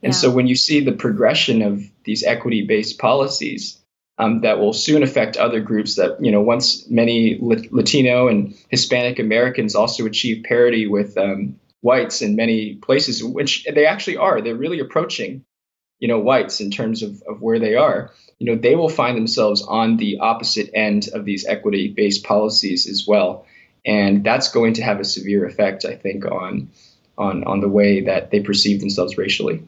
And 0.03 0.13
Yeah. 0.13 0.19
so 0.19 0.31
when 0.31 0.47
you 0.47 0.57
see 0.57 0.81
the 0.81 0.93
progression 0.93 1.63
of 1.63 1.83
these 2.05 2.23
equity-based 2.25 2.99
policies 2.99 3.81
um, 4.19 4.43
that 4.43 4.59
will 4.59 4.73
soon 4.73 5.03
affect 5.03 5.37
other 5.37 5.61
groups 5.61 5.97
that, 5.97 6.19
you 6.21 6.31
know, 6.31 6.43
once 6.43 6.89
many 6.91 7.39
Latino 7.41 8.29
and 8.29 8.55
Hispanic 8.69 9.19
Americans 9.19 9.75
also 9.75 10.07
achieve 10.07 10.45
parity 10.45 10.87
with 10.87 11.17
um, 11.17 11.59
whites 11.83 12.23
in 12.23 12.37
many 12.37 12.75
places, 12.77 13.25
which 13.25 13.67
they 13.75 13.87
actually 13.87 14.17
are. 14.17 14.41
They're 14.41 14.55
really 14.55 14.81
approaching, 14.81 15.45
you 15.99 16.09
know, 16.09 16.19
whites 16.19 16.61
in 16.61 16.71
terms 16.71 17.03
of, 17.03 17.23
of 17.29 17.41
where 17.41 17.59
they 17.59 17.77
are. 17.77 18.11
You 18.39 18.47
know, 18.47 18.61
they 18.61 18.75
will 18.75 18.89
find 18.89 19.17
themselves 19.17 19.63
on 19.63 19.97
the 19.97 20.19
opposite 20.19 20.71
end 20.75 21.09
of 21.15 21.25
these 21.25 21.47
equity-based 21.47 22.25
policies 22.25 22.89
as 22.89 23.07
well, 23.07 23.47
and 23.87 24.25
that's 24.25 24.51
going 24.51 24.75
to 24.75 24.83
have 24.83 25.01
a 25.01 25.05
severe 25.05 25.47
effect, 25.47 25.85
I 25.85 25.95
think, 25.95 26.25
on 26.25 26.71
on 27.17 27.45
on 27.45 27.61
the 27.61 27.69
way 27.69 28.01
that 28.03 28.31
they 28.31 28.41
perceive 28.41 28.81
themselves 28.81 29.17
racially. 29.17 29.63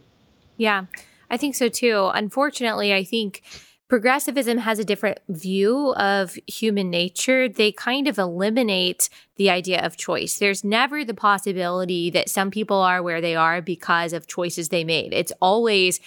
Yeah, 0.56 0.86
I 1.30 1.36
think 1.36 1.54
so 1.54 1.68
too. 1.68 2.10
Unfortunately, 2.12 2.92
I 2.92 3.04
think 3.04 3.42
progressivism 3.88 4.58
has 4.58 4.78
a 4.78 4.84
different 4.84 5.20
view 5.28 5.94
of 5.94 6.36
human 6.46 6.90
nature, 6.90 7.48
they 7.48 7.72
kind 7.72 8.08
of 8.08 8.18
eliminate 8.18 9.08
the 9.36 9.50
idea 9.50 9.84
of 9.84 9.96
choice. 9.96 10.38
There's 10.38 10.64
never 10.64 11.04
the 11.04 11.14
possibility 11.14 12.10
that 12.10 12.28
some 12.28 12.50
people 12.50 12.78
are 12.78 13.02
where 13.02 13.20
they 13.20 13.36
are 13.36 13.62
because 13.62 14.12
of 14.12 14.26
choices 14.26 14.68
they 14.68 14.84
made. 14.84 15.12
It's 15.12 15.32
always 15.40 16.00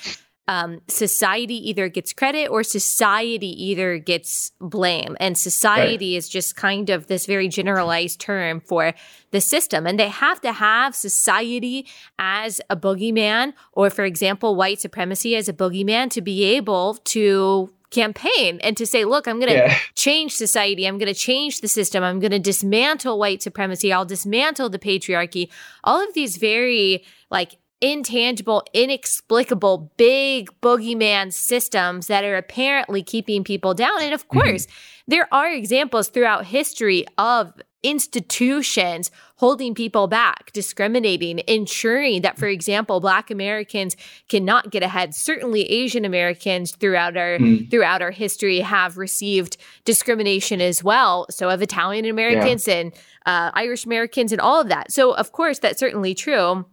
um, 0.49 0.81
society 0.88 1.69
either 1.69 1.89
gets 1.89 2.12
credit 2.12 2.47
or 2.47 2.63
society 2.63 3.49
either 3.63 3.99
gets 3.99 4.51
blame. 4.59 5.15
And 5.19 5.38
society 5.38 6.13
right. 6.13 6.17
is 6.17 6.27
just 6.27 6.55
kind 6.55 6.89
of 6.89 7.05
this 7.05 7.27
very 7.27 7.47
generalized 7.47 8.19
term 8.19 8.59
for 8.59 8.95
the 9.29 9.41
system. 9.41 9.85
And 9.85 9.99
they 9.99 10.09
have 10.09 10.41
to 10.41 10.51
have 10.51 10.95
society 10.95 11.85
as 12.17 12.62
a 12.67 12.75
boogeyman, 12.75 13.53
or 13.73 13.91
for 13.91 14.05
example, 14.05 14.55
white 14.55 14.81
supremacy 14.81 15.35
as 15.35 15.47
a 15.47 15.53
boogeyman 15.53 16.09
to 16.09 16.21
be 16.21 16.43
able 16.55 16.95
to 16.95 17.71
campaign 17.91 18.59
and 18.63 18.75
to 18.75 18.88
say, 18.88 19.05
look, 19.05 19.27
I'm 19.27 19.39
going 19.39 19.51
to 19.51 19.57
yeah. 19.57 19.77
change 19.93 20.33
society. 20.33 20.88
I'm 20.88 20.97
going 20.97 21.13
to 21.13 21.19
change 21.19 21.62
the 21.62 21.67
system. 21.67 22.03
I'm 22.03 22.19
going 22.19 22.31
to 22.31 22.39
dismantle 22.39 23.19
white 23.19 23.43
supremacy. 23.43 23.93
I'll 23.93 24.03
dismantle 24.03 24.69
the 24.69 24.79
patriarchy. 24.79 25.49
All 25.83 26.01
of 26.03 26.15
these 26.15 26.38
very 26.38 27.03
like 27.29 27.57
intangible, 27.81 28.63
inexplicable, 28.73 29.91
big 29.97 30.49
boogeyman 30.61 31.31
systems 31.31 32.07
that 32.07 32.23
are 32.23 32.35
apparently 32.35 33.03
keeping 33.03 33.43
people 33.43 33.73
down. 33.73 34.01
And 34.01 34.13
of 34.13 34.27
mm-hmm. 34.27 34.39
course, 34.39 34.65
mm-hmm. 34.65 35.03
there 35.07 35.33
are 35.33 35.51
examples 35.51 36.09
throughout 36.09 36.45
history 36.45 37.05
of 37.17 37.53
institutions 37.81 39.09
holding 39.37 39.73
people 39.73 40.07
back, 40.07 40.51
discriminating, 40.51 41.39
ensuring 41.47 42.21
that, 42.21 42.37
for 42.37 42.47
example, 42.47 42.99
Black 42.99 43.31
Americans 43.31 43.95
cannot 44.27 44.69
get 44.69 44.83
ahead. 44.83 45.15
Certainly, 45.15 45.63
Asian 45.63 46.03
Americans 46.03 46.71
throughout 46.71 47.15
our 47.15 47.37
mm. 47.37 47.71
throughout 47.71 48.01
our 48.01 48.11
history 48.11 48.59
have 48.59 48.97
received 48.97 49.55
discrimination 49.85 50.59
as 50.59 50.83
well. 50.83 51.25
So 51.29 51.47
have 51.49 51.61
Italian 51.61 52.05
Americans 52.05 52.67
yeah. 52.67 52.75
and 52.75 52.93
uh, 53.25 53.51
Irish 53.53 53.85
Americans 53.85 54.33
and 54.33 54.41
all 54.41 54.59
of 54.59 54.67
that. 54.67 54.91
So, 54.91 55.13
of 55.13 55.31
course, 55.31 55.59
that's 55.59 55.79
certainly 55.79 56.13
true. 56.13 56.65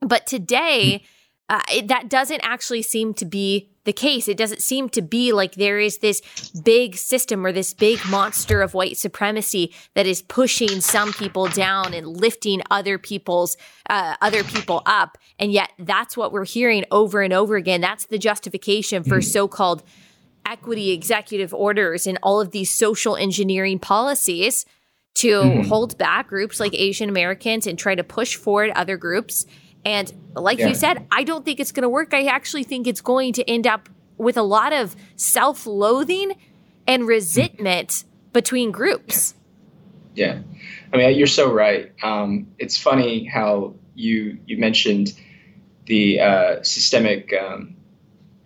But 0.00 0.26
today, 0.26 1.04
uh, 1.48 1.60
it, 1.72 1.88
that 1.88 2.08
doesn't 2.08 2.40
actually 2.42 2.82
seem 2.82 3.12
to 3.14 3.24
be 3.24 3.70
the 3.84 3.92
case. 3.92 4.28
It 4.28 4.36
doesn't 4.36 4.62
seem 4.62 4.88
to 4.90 5.02
be 5.02 5.32
like 5.32 5.54
there 5.54 5.80
is 5.80 5.98
this 5.98 6.20
big 6.50 6.96
system 6.96 7.44
or 7.44 7.50
this 7.50 7.74
big 7.74 7.98
monster 8.08 8.62
of 8.62 8.74
white 8.74 8.96
supremacy 8.96 9.74
that 9.94 10.06
is 10.06 10.22
pushing 10.22 10.80
some 10.80 11.12
people 11.12 11.48
down 11.48 11.94
and 11.94 12.06
lifting 12.06 12.62
other 12.70 12.98
people's 12.98 13.56
uh, 13.88 14.16
other 14.20 14.44
people 14.44 14.82
up. 14.86 15.18
And 15.38 15.50
yet, 15.50 15.72
that's 15.78 16.16
what 16.16 16.30
we're 16.30 16.44
hearing 16.44 16.84
over 16.90 17.22
and 17.22 17.32
over 17.32 17.56
again. 17.56 17.80
That's 17.80 18.06
the 18.06 18.18
justification 18.18 19.02
for 19.02 19.20
so-called 19.20 19.82
equity 20.46 20.90
executive 20.90 21.52
orders 21.54 22.06
and 22.06 22.18
all 22.22 22.40
of 22.40 22.50
these 22.50 22.70
social 22.70 23.16
engineering 23.16 23.78
policies 23.78 24.66
to 25.14 25.28
mm. 25.28 25.66
hold 25.66 25.98
back 25.98 26.28
groups 26.28 26.60
like 26.60 26.74
Asian 26.74 27.08
Americans 27.08 27.66
and 27.66 27.78
try 27.78 27.94
to 27.94 28.04
push 28.04 28.36
forward 28.36 28.70
other 28.70 28.96
groups 28.96 29.46
and 29.84 30.12
like 30.34 30.58
yeah. 30.58 30.68
you 30.68 30.74
said, 30.74 31.06
I 31.10 31.24
don't 31.24 31.44
think 31.44 31.60
it's 31.60 31.72
going 31.72 31.82
to 31.82 31.88
work. 31.88 32.12
I 32.14 32.26
actually 32.26 32.64
think 32.64 32.86
it's 32.86 33.00
going 33.00 33.32
to 33.34 33.50
end 33.50 33.66
up 33.66 33.88
with 34.18 34.36
a 34.36 34.42
lot 34.42 34.72
of 34.72 34.94
self 35.16 35.66
loathing 35.66 36.32
and 36.86 37.06
resentment 37.06 38.04
between 38.32 38.70
groups. 38.70 39.34
Yeah. 40.14 40.40
I 40.92 40.96
mean, 40.96 41.16
you're 41.16 41.26
so 41.26 41.52
right. 41.52 41.92
Um, 42.02 42.48
it's 42.58 42.76
funny 42.76 43.24
how 43.24 43.74
you 43.94 44.38
you 44.46 44.58
mentioned 44.58 45.18
the 45.86 46.20
uh, 46.20 46.62
systemic 46.62 47.32
um, 47.32 47.76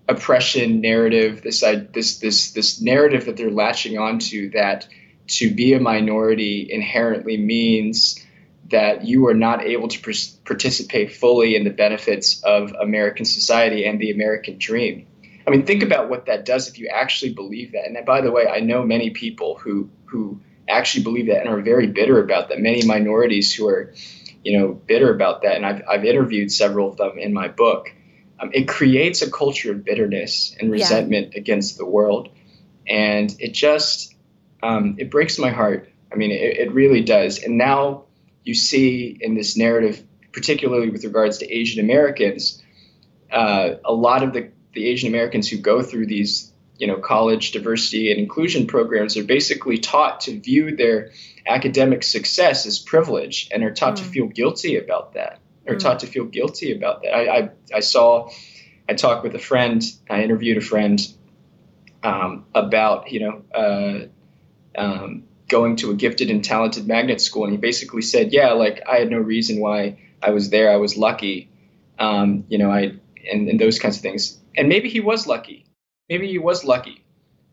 oppression 0.09 0.81
narrative. 0.81 1.43
This 1.43 1.61
this 1.93 2.19
this 2.19 2.53
this 2.53 2.81
narrative 2.81 3.25
that 3.27 3.37
they're 3.37 3.51
latching 3.51 3.99
onto 3.99 4.51
that 4.51 4.87
to 5.27 5.53
be 5.53 5.73
a 5.73 5.81
minority 5.81 6.69
inherently 6.71 7.37
means 7.39 8.24
that 8.71 9.05
you 9.05 9.27
are 9.29 9.35
not 9.35 9.63
able 9.63 9.89
to 9.89 10.01
participate 10.45 11.13
fully 11.13 11.55
in 11.55 11.65
the 11.65 11.71
benefits 11.71 12.43
of 12.45 12.73
American 12.81 13.25
society 13.25 13.85
and 13.85 14.01
the 14.01 14.11
American 14.11 14.57
dream. 14.59 15.07
I 15.47 15.51
mean, 15.51 15.67
think 15.67 15.83
about 15.83 16.09
what 16.09 16.27
that 16.27 16.47
does 16.47 16.69
if 16.69 16.79
you 16.79 16.89
actually 16.89 17.35
believe 17.35 17.73
that. 17.73 17.87
And 17.87 18.07
by 18.07 18.23
the 18.23 18.31
way, 18.31 18.47
I 18.47 18.61
know 18.61 18.83
many 18.83 19.11
people 19.11 19.57
who 19.57 19.91
who 20.07 20.41
actually 20.69 21.05
believe 21.05 21.27
that 21.27 21.41
and 21.41 21.49
are 21.49 21.61
very 21.61 21.87
bitter 21.87 22.23
about 22.23 22.49
that. 22.49 22.59
Many 22.61 22.87
minorities 22.87 23.53
who 23.53 23.69
are, 23.69 23.93
you 24.43 24.59
know, 24.59 24.73
bitter 24.73 25.15
about 25.15 25.43
that. 25.43 25.57
And 25.57 25.67
I've 25.67 25.83
I've 25.89 26.05
interviewed 26.05 26.51
several 26.51 26.89
of 26.89 26.97
them 26.97 27.19
in 27.19 27.35
my 27.35 27.49
book. 27.49 27.93
Um, 28.41 28.51
it 28.55 28.67
creates 28.67 29.21
a 29.21 29.31
culture 29.31 29.73
of 29.73 29.85
bitterness 29.85 30.57
and 30.59 30.73
resentment 30.73 31.33
yeah. 31.33 31.41
against 31.41 31.77
the 31.77 31.87
world, 31.87 32.31
and 32.89 33.35
it 33.39 33.53
just 33.53 34.15
um, 34.63 34.97
it 34.99 35.11
breaks 35.11 35.39
my 35.39 35.51
heart. 35.51 35.91
I 36.11 36.17
mean, 36.17 36.31
it, 36.31 36.57
it 36.57 36.73
really 36.73 37.03
does. 37.03 37.43
And 37.43 37.59
now 37.59 38.04
you 38.45 38.55
see 38.55 39.17
in 39.21 39.35
this 39.35 39.57
narrative, 39.57 40.03
particularly 40.33 40.91
with 40.91 41.05
regards 41.05 41.39
to 41.39 41.51
Asian 41.51 41.83
Americans, 41.83 42.63
uh, 43.33 43.75
a 43.85 43.93
lot 43.93 44.23
of 44.23 44.33
the, 44.33 44.51
the 44.73 44.87
Asian 44.87 45.09
Americans 45.09 45.49
who 45.49 45.59
go 45.59 45.83
through 45.83 46.07
these 46.07 46.53
you 46.79 46.87
know 46.87 46.97
college 46.97 47.53
diversity 47.53 48.11
and 48.11 48.21
inclusion 48.21 48.67
programs 48.67 49.17
are 49.17 49.25
basically 49.25 49.79
taught 49.79 50.21
to 50.21 50.41
view 50.41 50.77
their 50.77 51.13
academic 51.47 52.03
success 52.03 52.67
as 52.67 52.79
privilege 52.79 53.49
and 53.53 53.63
are 53.63 53.73
taught 53.73 53.95
mm. 53.95 53.99
to 53.99 54.05
feel 54.05 54.27
guilty 54.27 54.77
about 54.77 55.15
that 55.15 55.39
or 55.67 55.75
mm. 55.75 55.79
taught 55.79 56.01
to 56.01 56.07
feel 56.07 56.25
guilty 56.25 56.77
about 56.77 57.03
that 57.03 57.15
I, 57.15 57.39
I, 57.39 57.51
I 57.77 57.81
saw 57.81 58.31
i 58.89 58.95
talked 58.95 59.23
with 59.23 59.35
a 59.35 59.39
friend 59.39 59.83
i 60.11 60.23
interviewed 60.23 60.57
a 60.57 60.61
friend 60.61 61.01
um, 62.03 62.45
about 62.55 63.13
you 63.13 63.21
know 63.21 63.43
uh, 63.55 64.81
um, 64.81 65.25
going 65.49 65.77
to 65.77 65.91
a 65.91 65.95
gifted 65.95 66.31
and 66.31 66.45
talented 66.45 66.87
magnet 66.87 67.21
school 67.21 67.45
and 67.45 67.53
he 67.53 67.59
basically 67.59 68.03
said 68.03 68.33
yeah 68.33 68.53
like 68.53 68.83
i 68.89 68.97
had 68.97 69.11
no 69.11 69.19
reason 69.19 69.61
why 69.61 69.99
i 70.23 70.31
was 70.31 70.51
there. 70.51 70.71
I 70.73 70.77
was 70.77 70.97
lucky. 70.97 71.51
Um, 71.99 72.45
you 72.49 72.59
know 72.59 72.71
i 72.71 72.95
and, 73.31 73.49
and 73.49 73.61
those 73.61 73.79
kinds 73.79 73.97
of 73.97 74.03
things. 74.03 74.39
And 74.57 74.69
maybe 74.69 74.89
he 74.89 75.01
was 75.01 75.27
lucky. 75.27 75.67
Maybe 76.09 76.29
he 76.29 76.39
was 76.39 76.65
lucky. 76.65 77.05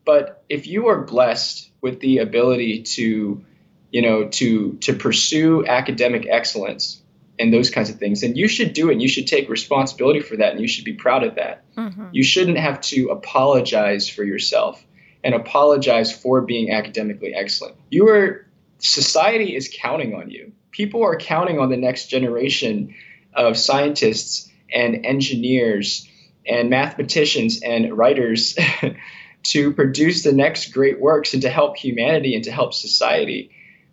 But 0.05 0.43
if 0.49 0.67
you 0.67 0.87
are 0.87 1.01
blessed 1.01 1.69
with 1.81 1.99
the 1.99 2.19
ability 2.19 2.83
to 2.83 3.43
you 3.91 4.01
know 4.01 4.27
to 4.29 4.73
to 4.81 4.93
pursue 4.93 5.65
academic 5.65 6.27
excellence 6.29 7.01
and 7.39 7.53
those 7.53 7.69
kinds 7.69 7.89
of 7.89 7.97
things 7.97 8.23
and 8.23 8.37
you 8.37 8.47
should 8.47 8.73
do 8.73 8.89
it. 8.89 8.93
And 8.93 9.01
you 9.01 9.07
should 9.07 9.27
take 9.27 9.49
responsibility 9.49 10.19
for 10.19 10.37
that 10.37 10.51
and 10.51 10.61
you 10.61 10.67
should 10.67 10.85
be 10.85 10.93
proud 10.93 11.23
of 11.23 11.35
that. 11.35 11.63
Mm-hmm. 11.75 12.07
you 12.11 12.23
shouldn't 12.23 12.57
have 12.57 12.81
to 12.81 13.09
apologize 13.09 14.09
for 14.09 14.23
yourself 14.23 14.85
and 15.23 15.35
apologize 15.35 16.11
for 16.11 16.41
being 16.41 16.71
academically 16.71 17.33
excellent. 17.33 17.75
You 17.89 18.09
are 18.09 18.45
society 18.79 19.55
is 19.55 19.69
counting 19.73 20.15
on 20.15 20.29
you. 20.31 20.51
People 20.71 21.03
are 21.03 21.15
counting 21.15 21.59
on 21.59 21.69
the 21.69 21.77
next 21.77 22.07
generation 22.07 22.95
of 23.33 23.57
scientists 23.57 24.49
and 24.73 25.05
engineers 25.05 26.07
and 26.45 26.69
mathematicians 26.69 27.61
and 27.61 27.95
writers 27.95 28.57
to 29.43 29.73
produce 29.73 30.23
the 30.23 30.31
next 30.31 30.71
great 30.71 30.99
works 30.99 31.33
and 31.33 31.41
to 31.43 31.49
help 31.49 31.77
humanity 31.77 32.35
and 32.35 32.43
to 32.45 32.51
help 32.51 32.73
society. 32.73 33.51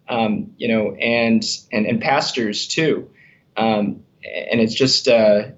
Um, 0.08 0.54
you 0.56 0.68
know, 0.68 0.94
and 0.94 1.44
and 1.70 1.84
and 1.86 2.00
pastors 2.00 2.66
too. 2.66 3.10
Um, 3.58 4.04
and 4.24 4.60
it's 4.60 4.74
just, 4.74 5.08
uh, 5.08 5.48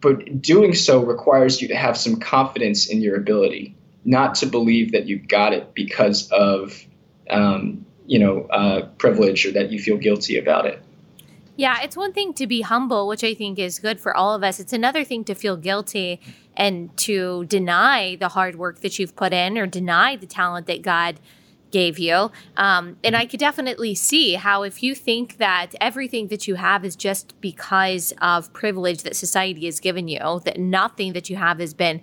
but 0.00 0.40
doing 0.40 0.74
so 0.74 1.04
requires 1.04 1.60
you 1.60 1.68
to 1.68 1.76
have 1.76 1.98
some 1.98 2.16
confidence 2.16 2.88
in 2.88 3.02
your 3.02 3.16
ability 3.16 3.76
not 4.04 4.34
to 4.36 4.46
believe 4.46 4.92
that 4.92 5.06
you 5.06 5.18
got 5.18 5.52
it 5.52 5.74
because 5.74 6.30
of 6.30 6.84
um, 7.30 7.84
you 8.06 8.18
know 8.18 8.42
uh, 8.46 8.86
privilege 8.98 9.46
or 9.46 9.52
that 9.52 9.70
you 9.70 9.78
feel 9.78 9.96
guilty 9.96 10.38
about 10.38 10.66
it. 10.66 10.82
Yeah, 11.56 11.82
it's 11.82 11.96
one 11.96 12.12
thing 12.12 12.32
to 12.34 12.46
be 12.46 12.62
humble, 12.62 13.06
which 13.06 13.22
I 13.22 13.34
think 13.34 13.58
is 13.58 13.78
good 13.78 14.00
for 14.00 14.16
all 14.16 14.34
of 14.34 14.42
us. 14.42 14.60
It's 14.60 14.72
another 14.72 15.04
thing 15.04 15.24
to 15.24 15.34
feel 15.34 15.58
guilty 15.58 16.20
and 16.56 16.96
to 16.98 17.44
deny 17.46 18.16
the 18.16 18.28
hard 18.28 18.56
work 18.56 18.80
that 18.80 18.98
you've 18.98 19.14
put 19.14 19.32
in 19.32 19.58
or 19.58 19.66
deny 19.66 20.16
the 20.16 20.26
talent 20.26 20.66
that 20.68 20.80
God 20.80 21.20
gave 21.70 21.98
you. 21.98 22.30
Um, 22.56 22.96
and 23.04 23.16
I 23.16 23.26
could 23.26 23.40
definitely 23.40 23.94
see 23.94 24.34
how 24.34 24.62
if 24.62 24.82
you 24.82 24.94
think 24.94 25.36
that 25.36 25.74
everything 25.80 26.28
that 26.28 26.48
you 26.48 26.56
have 26.56 26.84
is 26.84 26.96
just 26.96 27.38
because 27.40 28.12
of 28.20 28.52
privilege 28.52 29.02
that 29.02 29.14
society 29.14 29.66
has 29.66 29.80
given 29.80 30.08
you, 30.08 30.40
that 30.44 30.58
nothing 30.58 31.12
that 31.12 31.30
you 31.30 31.36
have 31.36 31.58
has 31.58 31.74
been 31.74 32.02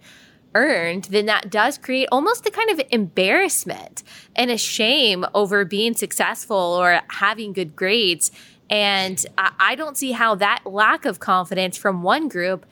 earned, 0.55 1.05
then 1.05 1.25
that 1.27 1.49
does 1.49 1.77
create 1.77 2.07
almost 2.12 2.45
a 2.45 2.51
kind 2.51 2.69
of 2.69 2.81
embarrassment 2.91 4.03
and 4.36 4.49
a 4.49 4.57
shame 4.57 5.25
over 5.33 5.65
being 5.65 5.93
successful 5.93 6.57
or 6.57 7.01
having 7.10 7.53
good 7.53 7.75
grades. 7.75 8.31
And 8.69 9.23
I 9.38 9.75
don't 9.75 9.97
see 9.97 10.12
how 10.12 10.36
that 10.36 10.63
lack 10.65 11.05
of 11.05 11.19
confidence 11.19 11.77
from 11.77 12.03
one 12.03 12.27
group 12.27 12.65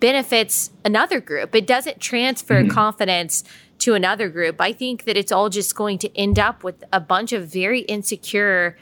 benefits 0.00 0.70
another 0.84 1.20
group. 1.20 1.54
It 1.54 1.66
doesn't 1.66 2.00
transfer 2.00 2.62
mm-hmm. 2.62 2.70
confidence 2.70 3.44
to 3.80 3.94
another 3.94 4.28
group. 4.28 4.60
I 4.60 4.72
think 4.72 5.04
that 5.04 5.16
it's 5.16 5.32
all 5.32 5.48
just 5.48 5.74
going 5.74 5.98
to 5.98 6.18
end 6.18 6.38
up 6.38 6.64
with 6.64 6.84
a 6.92 7.00
bunch 7.00 7.32
of 7.32 7.48
very 7.48 7.80
insecure 7.80 8.76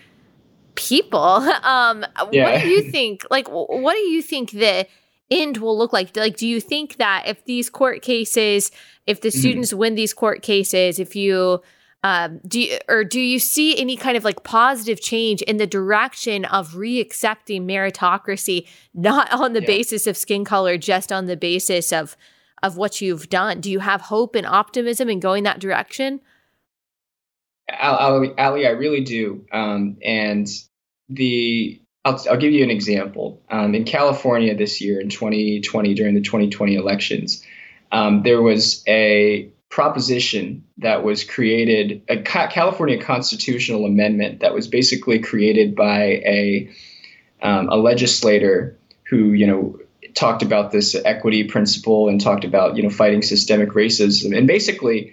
people. 0.74 1.46
Um, 1.62 2.04
yeah. 2.30 2.52
What 2.52 2.62
do 2.62 2.68
you 2.68 2.90
think? 2.90 3.26
Like, 3.30 3.48
what 3.48 3.94
do 3.94 4.00
you 4.00 4.22
think 4.22 4.52
that 4.52 4.88
end 5.30 5.58
will 5.58 5.76
look 5.76 5.92
like? 5.92 6.16
Like, 6.16 6.36
do 6.36 6.46
you 6.46 6.60
think 6.60 6.96
that 6.96 7.24
if 7.26 7.44
these 7.44 7.70
court 7.70 8.02
cases, 8.02 8.70
if 9.06 9.20
the 9.20 9.28
mm-hmm. 9.28 9.38
students 9.38 9.74
win 9.74 9.94
these 9.94 10.14
court 10.14 10.42
cases, 10.42 10.98
if 10.98 11.16
you 11.16 11.62
um, 12.06 12.40
do 12.46 12.60
you, 12.60 12.78
or 12.88 13.02
do 13.02 13.20
you 13.20 13.40
see 13.40 13.76
any 13.76 13.96
kind 13.96 14.16
of 14.16 14.22
like 14.22 14.44
positive 14.44 15.00
change 15.00 15.42
in 15.42 15.56
the 15.56 15.66
direction 15.66 16.44
of 16.44 16.74
reaccepting 16.74 17.62
meritocracy, 17.62 18.68
not 18.94 19.32
on 19.32 19.54
the 19.54 19.60
yeah. 19.60 19.66
basis 19.66 20.06
of 20.06 20.16
skin 20.16 20.44
color, 20.44 20.78
just 20.78 21.10
on 21.10 21.26
the 21.26 21.36
basis 21.36 21.92
of 21.92 22.16
of 22.62 22.76
what 22.76 23.00
you've 23.00 23.28
done? 23.28 23.60
Do 23.60 23.70
you 23.70 23.80
have 23.80 24.02
hope 24.02 24.36
and 24.36 24.46
optimism 24.46 25.08
in 25.08 25.18
going 25.18 25.42
that 25.44 25.58
direction? 25.58 26.20
Allie, 27.68 28.32
Allie 28.38 28.66
I 28.66 28.70
really 28.70 29.02
do. 29.02 29.44
Um, 29.50 29.96
and 30.04 30.46
the 31.08 31.80
I'll, 32.07 32.25
I'll 32.31 32.37
give 32.37 32.53
you 32.53 32.62
an 32.62 32.71
example. 32.71 33.42
Um, 33.51 33.75
in 33.75 33.85
California 33.85 34.55
this 34.55 34.81
year, 34.81 35.01
in 35.01 35.09
2020, 35.09 35.92
during 35.95 36.14
the 36.14 36.21
2020 36.21 36.77
elections, 36.77 37.45
um, 37.90 38.23
there 38.23 38.40
was 38.40 38.85
a 38.87 39.51
proposition 39.71 40.64
that 40.79 41.03
was 41.03 41.25
created, 41.25 42.03
a 42.09 42.23
California 42.23 43.03
constitutional 43.03 43.85
amendment 43.85 44.38
that 44.38 44.55
was 44.55 44.69
basically 44.69 45.19
created 45.19 45.75
by 45.75 46.03
a 46.25 46.71
um, 47.42 47.69
a 47.69 47.77
legislator 47.77 48.79
who, 49.11 49.33
you 49.33 49.47
know, 49.49 49.79
talked 50.14 50.42
about 50.42 50.71
this 50.71 50.95
equity 51.05 51.42
principle 51.42 52.09
and 52.09 52.21
talked 52.21 52.45
about, 52.45 52.77
you 52.77 52.85
know, 52.85 52.88
fighting 52.88 53.21
systemic 53.21 53.71
racism. 53.71 54.37
And 54.37 54.47
basically, 54.47 55.12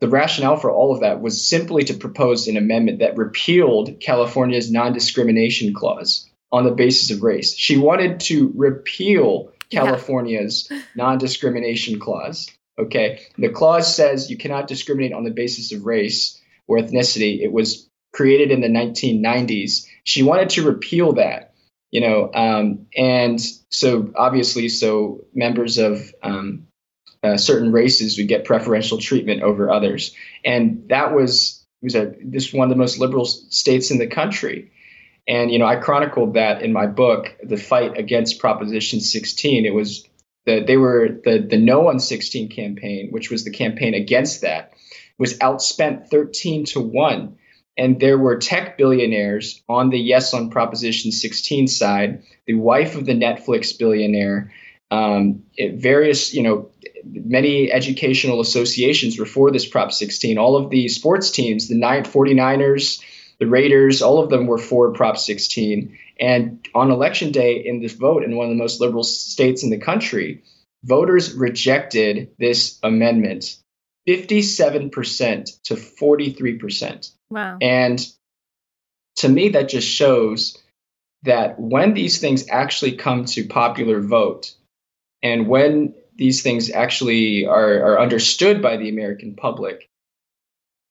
the 0.00 0.08
rationale 0.08 0.56
for 0.56 0.70
all 0.70 0.92
of 0.92 1.00
that 1.00 1.22
was 1.22 1.48
simply 1.48 1.84
to 1.84 1.94
propose 1.94 2.48
an 2.48 2.58
amendment 2.58 2.98
that 2.98 3.16
repealed 3.16 3.98
California's 3.98 4.70
non 4.70 4.92
discrimination 4.92 5.72
clause 5.72 6.28
on 6.54 6.62
the 6.62 6.70
basis 6.70 7.10
of 7.10 7.20
race. 7.20 7.52
She 7.56 7.76
wanted 7.76 8.20
to 8.20 8.52
repeal 8.54 9.50
California's 9.70 10.68
yeah. 10.70 10.82
non 10.94 11.18
discrimination 11.18 11.98
clause. 11.98 12.48
Okay. 12.78 13.22
The 13.36 13.48
clause 13.48 13.92
says 13.92 14.30
you 14.30 14.36
cannot 14.36 14.68
discriminate 14.68 15.12
on 15.12 15.24
the 15.24 15.32
basis 15.32 15.72
of 15.72 15.84
race 15.84 16.40
or 16.68 16.78
ethnicity. 16.78 17.40
It 17.40 17.52
was 17.52 17.90
created 18.12 18.52
in 18.52 18.60
the 18.60 18.68
1990s. 18.68 19.84
She 20.04 20.22
wanted 20.22 20.50
to 20.50 20.64
repeal 20.64 21.14
that, 21.14 21.54
you 21.90 22.00
know, 22.00 22.30
um, 22.32 22.86
and 22.96 23.40
so 23.70 24.12
obviously, 24.14 24.68
so 24.68 25.24
members 25.34 25.78
of 25.78 26.14
um, 26.22 26.68
uh, 27.24 27.36
certain 27.36 27.72
races 27.72 28.16
would 28.16 28.28
get 28.28 28.44
preferential 28.44 28.98
treatment 28.98 29.42
over 29.42 29.70
others, 29.70 30.14
and 30.44 30.88
that 30.88 31.14
was 31.14 31.64
was 31.82 31.96
a 31.96 32.14
this 32.22 32.52
one 32.52 32.70
of 32.70 32.70
the 32.70 32.80
most 32.80 32.98
liberal 32.98 33.24
states 33.24 33.90
in 33.90 33.98
the 33.98 34.06
country. 34.06 34.70
And 35.26 35.50
you 35.50 35.58
know, 35.58 35.66
I 35.66 35.76
chronicled 35.76 36.34
that 36.34 36.62
in 36.62 36.72
my 36.72 36.86
book, 36.86 37.34
"The 37.42 37.56
Fight 37.56 37.96
Against 37.96 38.38
Proposition 38.38 39.00
16." 39.00 39.64
It 39.64 39.74
was 39.74 40.06
that 40.46 40.66
they 40.66 40.76
were 40.76 41.20
the 41.24 41.38
the 41.38 41.58
No 41.58 41.88
on 41.88 41.98
16 41.98 42.48
campaign, 42.48 43.08
which 43.10 43.30
was 43.30 43.44
the 43.44 43.50
campaign 43.50 43.94
against 43.94 44.42
that, 44.42 44.72
was 45.18 45.38
outspent 45.38 46.08
13 46.08 46.64
to 46.66 46.80
one. 46.80 47.36
And 47.76 47.98
there 47.98 48.18
were 48.18 48.36
tech 48.36 48.78
billionaires 48.78 49.62
on 49.68 49.90
the 49.90 49.98
yes 49.98 50.32
on 50.32 50.50
Proposition 50.50 51.10
16 51.10 51.66
side. 51.66 52.22
The 52.46 52.54
wife 52.54 52.94
of 52.94 53.04
the 53.04 53.14
Netflix 53.14 53.76
billionaire, 53.76 54.52
um, 54.92 55.42
various, 55.58 56.32
you 56.32 56.42
know, 56.42 56.70
many 57.04 57.72
educational 57.72 58.40
associations 58.40 59.18
were 59.18 59.26
for 59.26 59.50
this 59.50 59.66
Prop 59.66 59.90
16. 59.90 60.38
All 60.38 60.56
of 60.56 60.70
the 60.70 60.86
sports 60.86 61.30
teams, 61.30 61.66
the 61.66 61.74
49ers, 61.74 63.02
the 63.38 63.46
Raiders, 63.46 64.02
all 64.02 64.22
of 64.22 64.30
them 64.30 64.46
were 64.46 64.58
for 64.58 64.92
Prop 64.92 65.18
16. 65.18 65.98
And 66.20 66.66
on 66.74 66.90
election 66.90 67.32
day, 67.32 67.56
in 67.56 67.80
this 67.80 67.92
vote 67.92 68.22
in 68.22 68.36
one 68.36 68.46
of 68.46 68.50
the 68.50 68.62
most 68.62 68.80
liberal 68.80 69.02
states 69.02 69.62
in 69.62 69.70
the 69.70 69.78
country, 69.78 70.42
voters 70.84 71.32
rejected 71.34 72.30
this 72.38 72.78
amendment 72.82 73.56
57% 74.06 75.62
to 75.62 75.74
43%. 75.74 77.10
Wow. 77.30 77.58
And 77.60 78.06
to 79.16 79.28
me, 79.28 79.50
that 79.50 79.68
just 79.68 79.88
shows 79.88 80.58
that 81.22 81.58
when 81.58 81.94
these 81.94 82.20
things 82.20 82.46
actually 82.50 82.92
come 82.92 83.24
to 83.24 83.46
popular 83.46 84.00
vote 84.00 84.54
and 85.22 85.48
when 85.48 85.94
these 86.16 86.42
things 86.42 86.70
actually 86.70 87.46
are, 87.46 87.82
are 87.82 88.00
understood 88.00 88.60
by 88.60 88.76
the 88.76 88.90
American 88.90 89.34
public, 89.34 89.88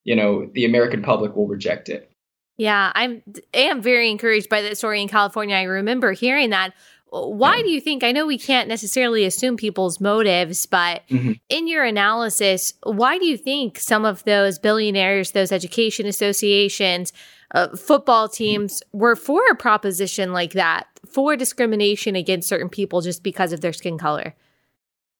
you 0.03 0.15
know, 0.15 0.49
the 0.53 0.65
American 0.65 1.01
public 1.01 1.35
will 1.35 1.47
reject 1.47 1.87
it. 1.87 2.09
Yeah, 2.57 2.91
I'm 2.93 3.23
am 3.53 3.81
very 3.81 4.11
encouraged 4.11 4.49
by 4.49 4.61
that 4.61 4.77
story 4.77 5.01
in 5.01 5.07
California. 5.07 5.55
I 5.55 5.63
remember 5.63 6.11
hearing 6.11 6.51
that. 6.51 6.73
Why 7.09 7.57
yeah. 7.57 7.63
do 7.63 7.69
you 7.69 7.81
think? 7.81 8.03
I 8.03 8.11
know 8.11 8.25
we 8.25 8.39
can't 8.39 8.67
necessarily 8.67 9.23
assume 9.25 9.55
people's 9.55 9.99
motives, 9.99 10.65
but 10.65 11.07
mm-hmm. 11.09 11.33
in 11.49 11.67
your 11.67 11.83
analysis, 11.83 12.73
why 12.83 13.19
do 13.19 13.25
you 13.25 13.37
think 13.37 13.77
some 13.77 14.03
of 14.03 14.23
those 14.23 14.57
billionaires, 14.57 15.31
those 15.31 15.51
education 15.51 16.07
associations, 16.07 17.13
uh, 17.53 17.75
football 17.75 18.27
mm-hmm. 18.27 18.43
teams 18.43 18.81
were 18.93 19.15
for 19.15 19.41
a 19.51 19.55
proposition 19.55 20.33
like 20.33 20.53
that, 20.53 20.87
for 21.07 21.35
discrimination 21.35 22.15
against 22.15 22.49
certain 22.49 22.69
people 22.69 23.01
just 23.01 23.21
because 23.21 23.53
of 23.53 23.61
their 23.61 23.73
skin 23.73 23.99
color? 23.99 24.33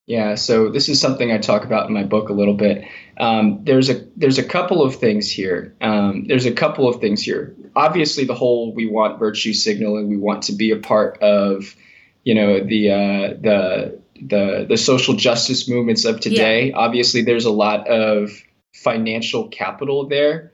Yeah, 0.05 0.35
so 0.35 0.69
this 0.69 0.89
is 0.89 0.99
something 0.99 1.31
I 1.31 1.37
talk 1.37 1.63
about 1.63 1.87
in 1.87 1.93
my 1.93 2.03
book 2.03 2.27
a 2.27 2.33
little 2.33 2.55
bit. 2.55 2.85
Um, 3.17 3.63
there's 3.63 3.89
a 3.89 4.05
there's 4.17 4.37
a 4.37 4.43
couple 4.43 4.81
of 4.81 4.95
things 4.95 5.31
here. 5.31 5.75
Um, 5.79 6.25
there's 6.27 6.45
a 6.45 6.51
couple 6.51 6.89
of 6.89 6.99
things 6.99 7.21
here. 7.21 7.55
Obviously, 7.75 8.25
the 8.25 8.35
whole 8.35 8.73
we 8.73 8.85
want 8.85 9.17
virtue 9.17 9.53
signaling, 9.53 10.09
we 10.09 10.17
want 10.17 10.43
to 10.43 10.53
be 10.53 10.71
a 10.71 10.77
part 10.77 11.19
of, 11.23 11.75
you 12.23 12.35
know, 12.35 12.59
the 12.59 12.91
uh, 12.91 13.27
the 13.39 14.01
the 14.21 14.65
the 14.67 14.77
social 14.77 15.13
justice 15.13 15.69
movements 15.69 16.03
of 16.03 16.19
today. 16.19 16.69
Yeah. 16.69 16.77
Obviously, 16.77 17.21
there's 17.21 17.45
a 17.45 17.51
lot 17.51 17.87
of 17.87 18.29
financial 18.75 19.47
capital 19.47 20.09
there, 20.09 20.51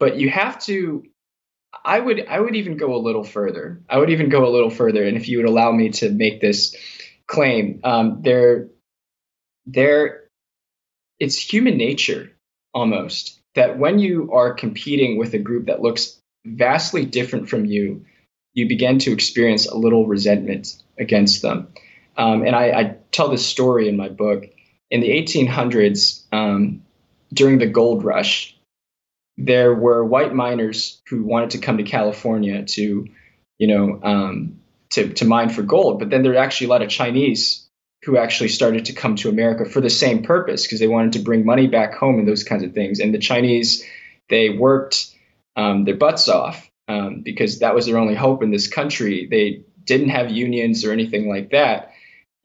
but 0.00 0.16
you 0.16 0.28
have 0.28 0.58
to. 0.64 1.04
I 1.84 2.00
would 2.00 2.26
I 2.26 2.40
would 2.40 2.56
even 2.56 2.76
go 2.76 2.96
a 2.96 2.98
little 2.98 3.22
further. 3.22 3.80
I 3.88 3.98
would 3.98 4.10
even 4.10 4.28
go 4.28 4.44
a 4.44 4.50
little 4.50 4.70
further, 4.70 5.04
and 5.04 5.16
if 5.16 5.28
you 5.28 5.38
would 5.38 5.46
allow 5.46 5.70
me 5.70 5.90
to 5.90 6.10
make 6.10 6.40
this 6.40 6.74
claim, 7.28 7.80
um, 7.84 8.22
there 8.22 8.68
there 9.68 10.24
it's 11.20 11.38
human 11.38 11.76
nature 11.76 12.32
almost 12.72 13.40
that 13.54 13.78
when 13.78 13.98
you 13.98 14.30
are 14.32 14.54
competing 14.54 15.18
with 15.18 15.34
a 15.34 15.38
group 15.38 15.66
that 15.66 15.82
looks 15.82 16.18
vastly 16.46 17.04
different 17.04 17.48
from 17.48 17.64
you, 17.64 18.04
you 18.54 18.68
begin 18.68 18.98
to 19.00 19.12
experience 19.12 19.66
a 19.66 19.76
little 19.76 20.06
resentment 20.06 20.82
against 20.98 21.42
them. 21.42 21.68
Um, 22.16 22.46
and 22.46 22.54
I, 22.54 22.70
I, 22.70 22.96
tell 23.12 23.28
this 23.28 23.46
story 23.46 23.88
in 23.88 23.96
my 23.96 24.08
book. 24.08 24.44
In 24.90 25.00
the 25.00 25.08
1800s, 25.08 26.24
um, 26.32 26.82
during 27.32 27.58
the 27.58 27.66
gold 27.66 28.04
rush, 28.04 28.56
there 29.36 29.74
were 29.74 30.04
white 30.04 30.34
miners 30.34 31.00
who 31.08 31.22
wanted 31.22 31.50
to 31.50 31.58
come 31.58 31.78
to 31.78 31.84
California 31.84 32.64
to, 32.64 33.06
you 33.58 33.66
know, 33.66 34.00
um, 34.02 34.60
to, 34.90 35.12
to 35.14 35.24
mine 35.24 35.48
for 35.48 35.62
gold. 35.62 35.98
But 36.00 36.10
then 36.10 36.22
there 36.22 36.32
were 36.32 36.38
actually 36.38 36.68
a 36.68 36.70
lot 36.70 36.82
of 36.82 36.88
Chinese 36.88 37.67
who 38.04 38.16
actually 38.16 38.48
started 38.48 38.84
to 38.86 38.92
come 38.92 39.16
to 39.16 39.28
America 39.28 39.64
for 39.64 39.80
the 39.80 39.90
same 39.90 40.22
purpose 40.22 40.62
because 40.62 40.80
they 40.80 40.88
wanted 40.88 41.12
to 41.12 41.18
bring 41.18 41.44
money 41.44 41.66
back 41.66 41.94
home 41.94 42.18
and 42.18 42.28
those 42.28 42.44
kinds 42.44 42.62
of 42.62 42.72
things. 42.72 43.00
And 43.00 43.12
the 43.12 43.18
Chinese, 43.18 43.84
they 44.28 44.50
worked 44.50 45.12
um, 45.56 45.84
their 45.84 45.96
butts 45.96 46.28
off 46.28 46.70
um, 46.86 47.22
because 47.22 47.58
that 47.58 47.74
was 47.74 47.86
their 47.86 47.98
only 47.98 48.14
hope 48.14 48.42
in 48.42 48.50
this 48.50 48.68
country. 48.68 49.26
They 49.28 49.64
didn't 49.84 50.10
have 50.10 50.30
unions 50.30 50.84
or 50.84 50.92
anything 50.92 51.28
like 51.28 51.50
that. 51.50 51.92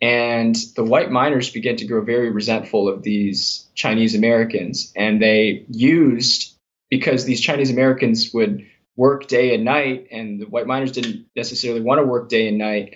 And 0.02 0.56
the 0.76 0.84
white 0.84 1.12
miners 1.12 1.50
began 1.50 1.78
to 1.78 1.86
grow 1.86 2.04
very 2.04 2.30
resentful 2.30 2.90
of 2.90 3.04
these 3.04 3.68
Chinese 3.76 4.16
Americans. 4.16 4.92
And 4.96 5.22
they 5.22 5.66
used, 5.70 6.58
because 6.90 7.26
these 7.26 7.40
Chinese 7.40 7.70
Americans 7.70 8.34
would 8.34 8.66
work 8.96 9.28
day 9.28 9.56
and 9.56 9.64
night, 9.64 10.08
and 10.12 10.42
the 10.42 10.46
white 10.46 10.68
miners 10.68 10.92
didn't 10.92 11.28
necessarily 11.36 11.82
want 11.82 12.00
to 12.00 12.06
work 12.06 12.28
day 12.28 12.48
and 12.48 12.58
night 12.58 12.96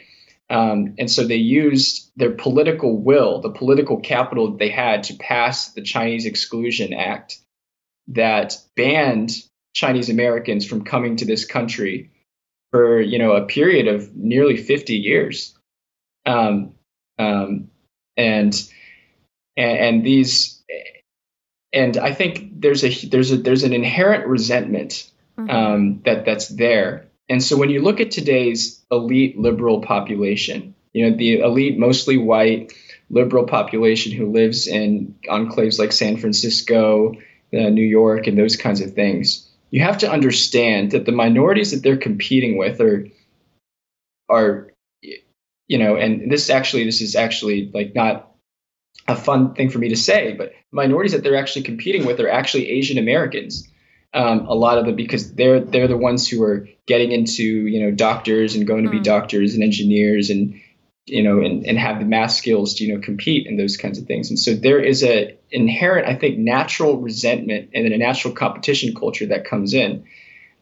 um, 0.50 0.96
and 0.98 1.12
so 1.12 1.26
they 1.26 1.36
used 1.36 2.12
their 2.16 2.32
political 2.32 2.98
will, 2.98 3.42
the 3.42 3.50
political 3.50 4.00
capital 4.00 4.52
that 4.52 4.60
they 4.60 4.70
had 4.70 5.04
to 5.04 5.16
pass 5.16 5.74
the 5.74 5.82
Chinese 5.82 6.26
Exclusion 6.26 6.94
Act 6.94 7.40
that 8.10 8.58
banned 8.76 9.32
Chinese 9.74 10.10
Americans 10.10 10.66
from 10.66 10.86
coming 10.86 11.18
to 11.18 11.26
this 11.26 11.46
country 11.46 12.12
for 12.72 13.02
you 13.02 13.20
know 13.20 13.34
a 13.34 13.46
period 13.46 13.88
of 13.88 14.16
nearly 14.16 14.58
50 14.58 14.96
years. 14.96 15.54
Um, 16.26 16.74
um, 17.20 17.70
and, 18.16 18.54
and 19.56 19.78
and 19.78 20.06
these 20.06 20.64
and 21.74 21.98
I 21.98 22.14
think 22.14 22.62
there's 22.62 22.84
a 22.84 23.08
there's 23.08 23.32
a 23.32 23.38
there's 23.38 23.64
an 23.64 23.74
inherent 23.74 24.28
resentment 24.28 25.12
mm-hmm. 25.38 25.50
um, 25.50 26.02
that 26.06 26.26
that's 26.26 26.48
there 26.48 27.07
and 27.30 27.44
so 27.44 27.58
when 27.58 27.70
you 27.70 27.82
look 27.82 28.00
at 28.00 28.12
today's 28.12 28.84
elite 28.92 29.38
liberal 29.38 29.82
population, 29.82 30.76
you 30.94 31.10
know, 31.10 31.16
the 31.16 31.40
elite, 31.40 31.78
mostly 31.78 32.18
white 32.18 32.74
liberal 33.10 33.46
population 33.46 34.12
who 34.12 34.32
lives 34.32 34.68
in 34.68 35.16
enclaves 35.30 35.80
like 35.80 35.92
San 35.92 36.18
Francisco, 36.18 37.14
uh, 37.54 37.70
New 37.70 37.86
York, 37.86 38.28
and 38.28 38.38
those 38.38 38.56
kinds 38.56 38.82
of 38.82 38.94
things, 38.94 39.50
you 39.70 39.82
have 39.82 39.98
to 40.00 40.12
understand 40.12 40.92
that 40.92 41.06
the 41.06 41.12
minorities 41.12 41.72
that 41.72 41.84
they're 41.84 41.98
competing 41.98 42.58
with 42.58 42.80
are 42.80 43.08
are 44.30 44.72
you 45.68 45.78
know, 45.78 45.98
and 45.98 46.32
this 46.32 46.50
actually 46.50 46.86
this 46.86 47.02
is 47.02 47.16
actually 47.16 47.70
like 47.74 47.94
not 47.94 48.32
a 49.08 49.16
fun 49.16 49.54
thing 49.54 49.70
for 49.70 49.80
me 49.80 49.90
to 49.90 49.96
say, 49.96 50.34
but 50.34 50.54
minorities 50.72 51.12
that 51.12 51.24
they're 51.24 51.38
actually 51.38 51.64
competing 51.64 52.06
with 52.06 52.20
are 52.20 52.30
actually 52.30 52.70
Asian 52.70 52.98
Americans. 52.98 53.68
Um, 54.14 54.48
a 54.48 54.56
lot 54.56 54.78
of 54.78 54.86
them 54.86 54.96
because 54.96 55.34
they're 55.34 55.60
they're 55.60 55.88
the 55.88 55.98
ones 55.98 56.28
who 56.28 56.42
are 56.44 56.68
getting 56.86 57.12
into 57.12 57.44
you 57.44 57.82
know 57.82 57.92
doctors 57.92 58.56
and 58.56 58.66
going 58.66 58.86
to 58.86 58.90
be 58.90 59.00
mm. 59.00 59.04
doctors 59.04 59.54
and 59.54 59.64
engineers 59.64 60.30
and 60.30 60.60
you 61.08 61.24
know 61.24 61.40
and, 61.40 61.66
and 61.66 61.78
have 61.78 62.00
the 62.00 62.06
math 62.06 62.32
skills 62.32 62.76
to 62.76 62.86
you 62.86 62.94
know 62.94 63.02
compete 63.02 63.48
and 63.48 63.60
those 63.60 63.78
kinds 63.78 63.98
of 63.98 64.06
things 64.06 64.30
and 64.30 64.38
so 64.38 64.54
there 64.54 64.80
is 64.80 65.04
a 65.04 65.38
inherent 65.52 66.08
i 66.08 66.14
think 66.14 66.38
natural 66.38 66.98
resentment 66.98 67.70
and 67.74 67.86
then 67.86 67.94
a 67.94 67.98
natural 67.98 68.34
competition 68.34 68.94
culture 68.94 69.26
that 69.26 69.46
comes 69.46 69.74
in 69.74 70.06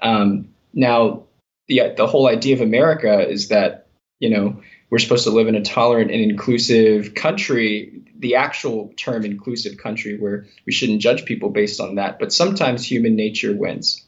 um, 0.01 0.47
now 0.73 1.23
the 1.67 1.81
the 1.97 2.07
whole 2.07 2.27
idea 2.27 2.55
of 2.55 2.61
america 2.61 3.27
is 3.27 3.49
that 3.49 3.87
you 4.19 4.29
know 4.29 4.61
we're 4.89 4.99
supposed 4.99 5.23
to 5.25 5.31
live 5.31 5.47
in 5.47 5.55
a 5.55 5.61
tolerant 5.61 6.11
and 6.11 6.21
inclusive 6.21 7.15
country 7.15 8.01
the 8.17 8.35
actual 8.35 8.93
term 8.97 9.25
inclusive 9.25 9.77
country 9.77 10.17
where 10.17 10.45
we 10.65 10.71
shouldn't 10.71 11.01
judge 11.01 11.25
people 11.25 11.49
based 11.49 11.79
on 11.79 11.95
that. 11.95 12.17
But 12.17 12.31
sometimes 12.31 12.89
human 12.89 13.15
nature 13.15 13.53
wins. 13.55 14.05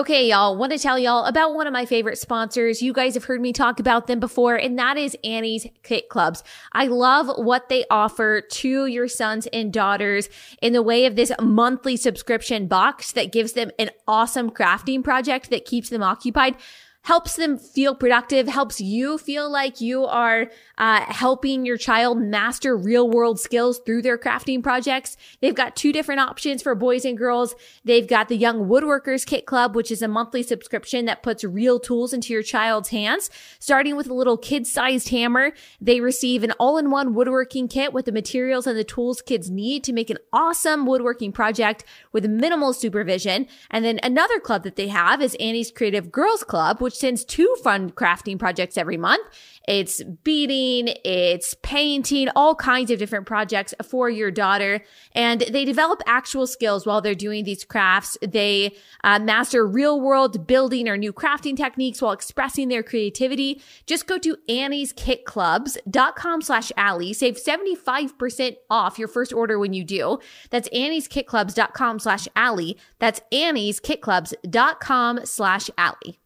Okay, 0.00 0.30
y'all, 0.30 0.56
want 0.56 0.72
to 0.72 0.78
tell 0.78 0.98
y'all 0.98 1.26
about 1.26 1.54
one 1.54 1.66
of 1.66 1.74
my 1.74 1.84
favorite 1.84 2.16
sponsors. 2.16 2.80
You 2.80 2.94
guys 2.94 3.12
have 3.12 3.24
heard 3.24 3.42
me 3.42 3.52
talk 3.52 3.78
about 3.78 4.06
them 4.06 4.18
before, 4.18 4.56
and 4.56 4.78
that 4.78 4.96
is 4.96 5.14
Annie's 5.22 5.66
Kit 5.82 6.08
Clubs. 6.08 6.42
I 6.72 6.86
love 6.86 7.28
what 7.36 7.68
they 7.68 7.84
offer 7.90 8.40
to 8.40 8.86
your 8.86 9.08
sons 9.08 9.46
and 9.48 9.70
daughters 9.70 10.30
in 10.62 10.72
the 10.72 10.80
way 10.80 11.04
of 11.04 11.16
this 11.16 11.30
monthly 11.38 11.98
subscription 11.98 12.66
box 12.66 13.12
that 13.12 13.30
gives 13.30 13.52
them 13.52 13.72
an 13.78 13.90
awesome 14.08 14.50
crafting 14.50 15.04
project 15.04 15.50
that 15.50 15.66
keeps 15.66 15.90
them 15.90 16.02
occupied 16.02 16.56
helps 17.02 17.36
them 17.36 17.56
feel 17.56 17.94
productive, 17.94 18.46
helps 18.46 18.80
you 18.80 19.16
feel 19.16 19.50
like 19.50 19.80
you 19.80 20.04
are 20.04 20.50
uh, 20.76 21.00
helping 21.06 21.64
your 21.64 21.76
child 21.76 22.20
master 22.20 22.76
real 22.76 23.08
world 23.08 23.40
skills 23.40 23.80
through 23.86 24.02
their 24.02 24.18
crafting 24.18 24.62
projects. 24.62 25.16
They've 25.40 25.54
got 25.54 25.76
two 25.76 25.92
different 25.92 26.20
options 26.20 26.62
for 26.62 26.74
boys 26.74 27.04
and 27.04 27.16
girls. 27.16 27.54
They've 27.84 28.06
got 28.06 28.28
the 28.28 28.36
Young 28.36 28.68
Woodworkers 28.68 29.24
Kit 29.24 29.46
Club, 29.46 29.74
which 29.74 29.90
is 29.90 30.02
a 30.02 30.08
monthly 30.08 30.42
subscription 30.42 31.06
that 31.06 31.22
puts 31.22 31.42
real 31.42 31.80
tools 31.80 32.12
into 32.12 32.32
your 32.32 32.42
child's 32.42 32.90
hands. 32.90 33.30
Starting 33.58 33.96
with 33.96 34.08
a 34.08 34.14
little 34.14 34.36
kid 34.36 34.66
sized 34.66 35.08
hammer, 35.08 35.52
they 35.80 36.00
receive 36.00 36.44
an 36.44 36.52
all 36.58 36.76
in 36.76 36.90
one 36.90 37.14
woodworking 37.14 37.66
kit 37.66 37.92
with 37.92 38.04
the 38.04 38.12
materials 38.12 38.66
and 38.66 38.78
the 38.78 38.84
tools 38.84 39.22
kids 39.22 39.50
need 39.50 39.82
to 39.84 39.92
make 39.92 40.10
an 40.10 40.18
awesome 40.32 40.86
woodworking 40.86 41.32
project 41.32 41.84
with 42.12 42.26
minimal 42.26 42.72
supervision. 42.72 43.46
And 43.70 43.84
then 43.84 44.00
another 44.02 44.38
club 44.38 44.64
that 44.64 44.76
they 44.76 44.88
have 44.88 45.22
is 45.22 45.34
Annie's 45.40 45.70
Creative 45.70 46.12
Girls 46.12 46.44
Club, 46.44 46.80
which 46.80 46.89
sends 46.94 47.24
two 47.24 47.54
fun 47.62 47.90
crafting 47.90 48.38
projects 48.38 48.76
every 48.76 48.96
month. 48.96 49.26
It's 49.68 50.02
beading, 50.02 50.94
it's 51.04 51.54
painting, 51.62 52.28
all 52.34 52.54
kinds 52.54 52.90
of 52.90 52.98
different 52.98 53.26
projects 53.26 53.74
for 53.84 54.08
your 54.08 54.30
daughter. 54.30 54.82
And 55.12 55.42
they 55.42 55.64
develop 55.64 56.02
actual 56.06 56.46
skills 56.46 56.86
while 56.86 57.00
they're 57.00 57.14
doing 57.14 57.44
these 57.44 57.64
crafts. 57.64 58.16
They 58.22 58.74
uh, 59.04 59.18
master 59.18 59.66
real 59.66 60.00
world 60.00 60.46
building 60.46 60.88
or 60.88 60.96
new 60.96 61.12
crafting 61.12 61.56
techniques 61.56 62.00
while 62.00 62.12
expressing 62.12 62.68
their 62.68 62.82
creativity. 62.82 63.62
Just 63.86 64.06
go 64.06 64.18
to 64.18 64.36
annieskitclubs.com 64.48 66.42
slash 66.42 66.72
Allie. 66.76 67.12
Save 67.12 67.36
75% 67.36 68.56
off 68.70 68.98
your 68.98 69.08
first 69.08 69.32
order 69.32 69.58
when 69.58 69.72
you 69.72 69.84
do. 69.84 70.18
That's 70.50 70.68
annieskitclubs.com 70.70 71.98
slash 71.98 72.26
Allie. 72.34 72.76
That's 72.98 73.20
annieskitclubs.com 73.32 75.20
slash 75.24 75.70
Allie. 75.76 76.19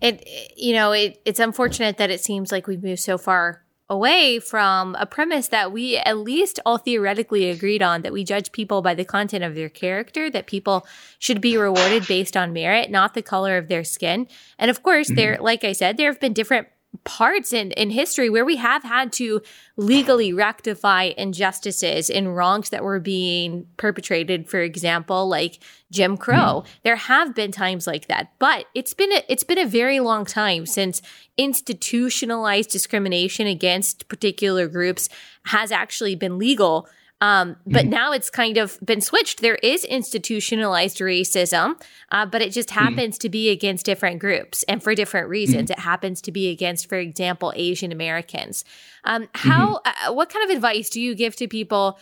It, 0.00 0.28
you 0.54 0.74
know, 0.74 0.92
it, 0.92 1.20
it's 1.24 1.40
unfortunate 1.40 1.96
that 1.96 2.10
it 2.10 2.20
seems 2.20 2.52
like 2.52 2.66
we've 2.66 2.82
moved 2.82 3.00
so 3.00 3.16
far 3.16 3.64
away 3.88 4.38
from 4.38 4.94
a 4.98 5.06
premise 5.06 5.48
that 5.48 5.72
we 5.72 5.96
at 5.96 6.18
least 6.18 6.60
all 6.64 6.78
theoretically 6.78 7.50
agreed 7.50 7.82
on 7.82 8.02
that 8.02 8.12
we 8.12 8.24
judge 8.24 8.52
people 8.52 8.82
by 8.82 8.94
the 8.94 9.04
content 9.04 9.44
of 9.44 9.54
their 9.54 9.68
character, 9.68 10.30
that 10.30 10.46
people 10.46 10.86
should 11.18 11.40
be 11.40 11.56
rewarded 11.56 12.06
based 12.06 12.36
on 12.36 12.52
merit, 12.52 12.90
not 12.90 13.14
the 13.14 13.22
color 13.22 13.56
of 13.56 13.68
their 13.68 13.84
skin. 13.84 14.26
And 14.58 14.70
of 14.70 14.82
course, 14.82 15.08
mm-hmm. 15.08 15.16
there, 15.16 15.38
like 15.40 15.64
I 15.64 15.72
said, 15.72 15.96
there 15.96 16.10
have 16.10 16.20
been 16.20 16.32
different 16.32 16.68
parts 17.02 17.52
in, 17.52 17.72
in 17.72 17.90
history 17.90 18.30
where 18.30 18.44
we 18.44 18.56
have 18.56 18.84
had 18.84 19.12
to 19.12 19.42
legally 19.76 20.32
rectify 20.32 21.10
injustices 21.16 22.08
and 22.08 22.36
wrongs 22.36 22.70
that 22.70 22.84
were 22.84 23.00
being 23.00 23.66
perpetrated 23.76 24.48
for 24.48 24.60
example 24.60 25.28
like 25.28 25.58
jim 25.90 26.16
crow 26.16 26.36
mm-hmm. 26.62 26.68
there 26.84 26.96
have 26.96 27.34
been 27.34 27.50
times 27.50 27.86
like 27.86 28.06
that 28.06 28.32
but 28.38 28.66
it's 28.74 28.94
been 28.94 29.12
a, 29.12 29.22
it's 29.28 29.42
been 29.42 29.58
a 29.58 29.66
very 29.66 29.98
long 29.98 30.24
time 30.24 30.66
since 30.66 31.02
institutionalized 31.36 32.70
discrimination 32.70 33.46
against 33.46 34.06
particular 34.08 34.68
groups 34.68 35.08
has 35.46 35.72
actually 35.72 36.14
been 36.14 36.38
legal 36.38 36.88
um, 37.24 37.56
but 37.66 37.84
mm-hmm. 37.84 37.90
now 37.90 38.12
it's 38.12 38.28
kind 38.28 38.58
of 38.58 38.78
been 38.84 39.00
switched. 39.00 39.40
There 39.40 39.54
is 39.54 39.82
institutionalized 39.86 40.98
racism, 40.98 41.80
uh, 42.12 42.26
but 42.26 42.42
it 42.42 42.52
just 42.52 42.68
mm-hmm. 42.68 42.84
happens 42.84 43.14
mm-hmm. 43.14 43.22
to 43.22 43.28
be 43.30 43.48
against 43.48 43.86
different 43.86 44.18
groups 44.18 44.62
and 44.64 44.82
for 44.82 44.94
different 44.94 45.30
reasons. 45.30 45.70
Mm-hmm. 45.70 45.80
It 45.80 45.84
happens 45.84 46.20
to 46.20 46.32
be 46.32 46.50
against, 46.50 46.86
for 46.86 46.98
example, 46.98 47.50
Asian 47.56 47.92
Americans. 47.92 48.66
Um, 49.04 49.28
how? 49.34 49.80
Mm-hmm. 49.86 50.10
Uh, 50.10 50.12
what 50.12 50.28
kind 50.28 50.44
of 50.44 50.54
advice 50.54 50.90
do 50.90 51.00
you 51.00 51.14
give 51.14 51.34
to 51.36 51.48
people? 51.48 51.98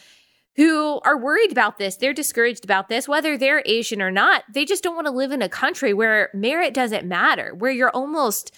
Who 0.56 1.00
are 1.04 1.16
worried 1.16 1.52
about 1.52 1.78
this? 1.78 1.96
They're 1.96 2.12
discouraged 2.12 2.64
about 2.64 2.88
this, 2.88 3.06
whether 3.06 3.38
they're 3.38 3.62
Asian 3.64 4.02
or 4.02 4.10
not. 4.10 4.42
They 4.52 4.64
just 4.64 4.82
don't 4.82 4.96
want 4.96 5.06
to 5.06 5.12
live 5.12 5.30
in 5.30 5.40
a 5.40 5.48
country 5.48 5.94
where 5.94 6.30
merit 6.34 6.74
doesn't 6.74 7.06
matter, 7.06 7.54
where 7.54 7.70
you're 7.70 7.90
almost 7.90 8.52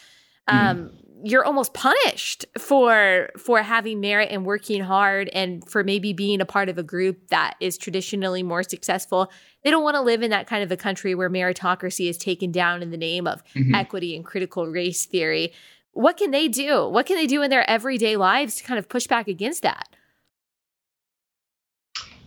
mm-hmm. 0.48 0.66
um, 0.66 0.90
you're 1.24 1.44
almost 1.44 1.72
punished 1.72 2.44
for 2.58 3.30
for 3.38 3.62
having 3.62 3.98
merit 4.00 4.28
and 4.30 4.44
working 4.44 4.82
hard 4.82 5.30
and 5.30 5.66
for 5.68 5.82
maybe 5.82 6.12
being 6.12 6.42
a 6.42 6.44
part 6.44 6.68
of 6.68 6.76
a 6.76 6.82
group 6.82 7.28
that 7.28 7.54
is 7.60 7.78
traditionally 7.78 8.42
more 8.42 8.62
successful. 8.62 9.32
They 9.64 9.70
don't 9.70 9.82
want 9.82 9.94
to 9.94 10.02
live 10.02 10.22
in 10.22 10.30
that 10.30 10.46
kind 10.46 10.62
of 10.62 10.70
a 10.70 10.76
country 10.76 11.14
where 11.14 11.30
meritocracy 11.30 12.10
is 12.10 12.18
taken 12.18 12.52
down 12.52 12.82
in 12.82 12.90
the 12.90 12.98
name 12.98 13.26
of 13.26 13.42
mm-hmm. 13.54 13.74
equity 13.74 14.14
and 14.14 14.22
critical 14.22 14.66
race 14.66 15.06
theory. 15.06 15.54
What 15.92 16.18
can 16.18 16.30
they 16.30 16.46
do? 16.46 16.86
What 16.88 17.06
can 17.06 17.16
they 17.16 17.26
do 17.26 17.40
in 17.40 17.48
their 17.50 17.68
everyday 17.68 18.16
lives 18.16 18.56
to 18.56 18.64
kind 18.64 18.78
of 18.78 18.90
push 18.90 19.06
back 19.06 19.26
against 19.26 19.62
that? 19.62 19.88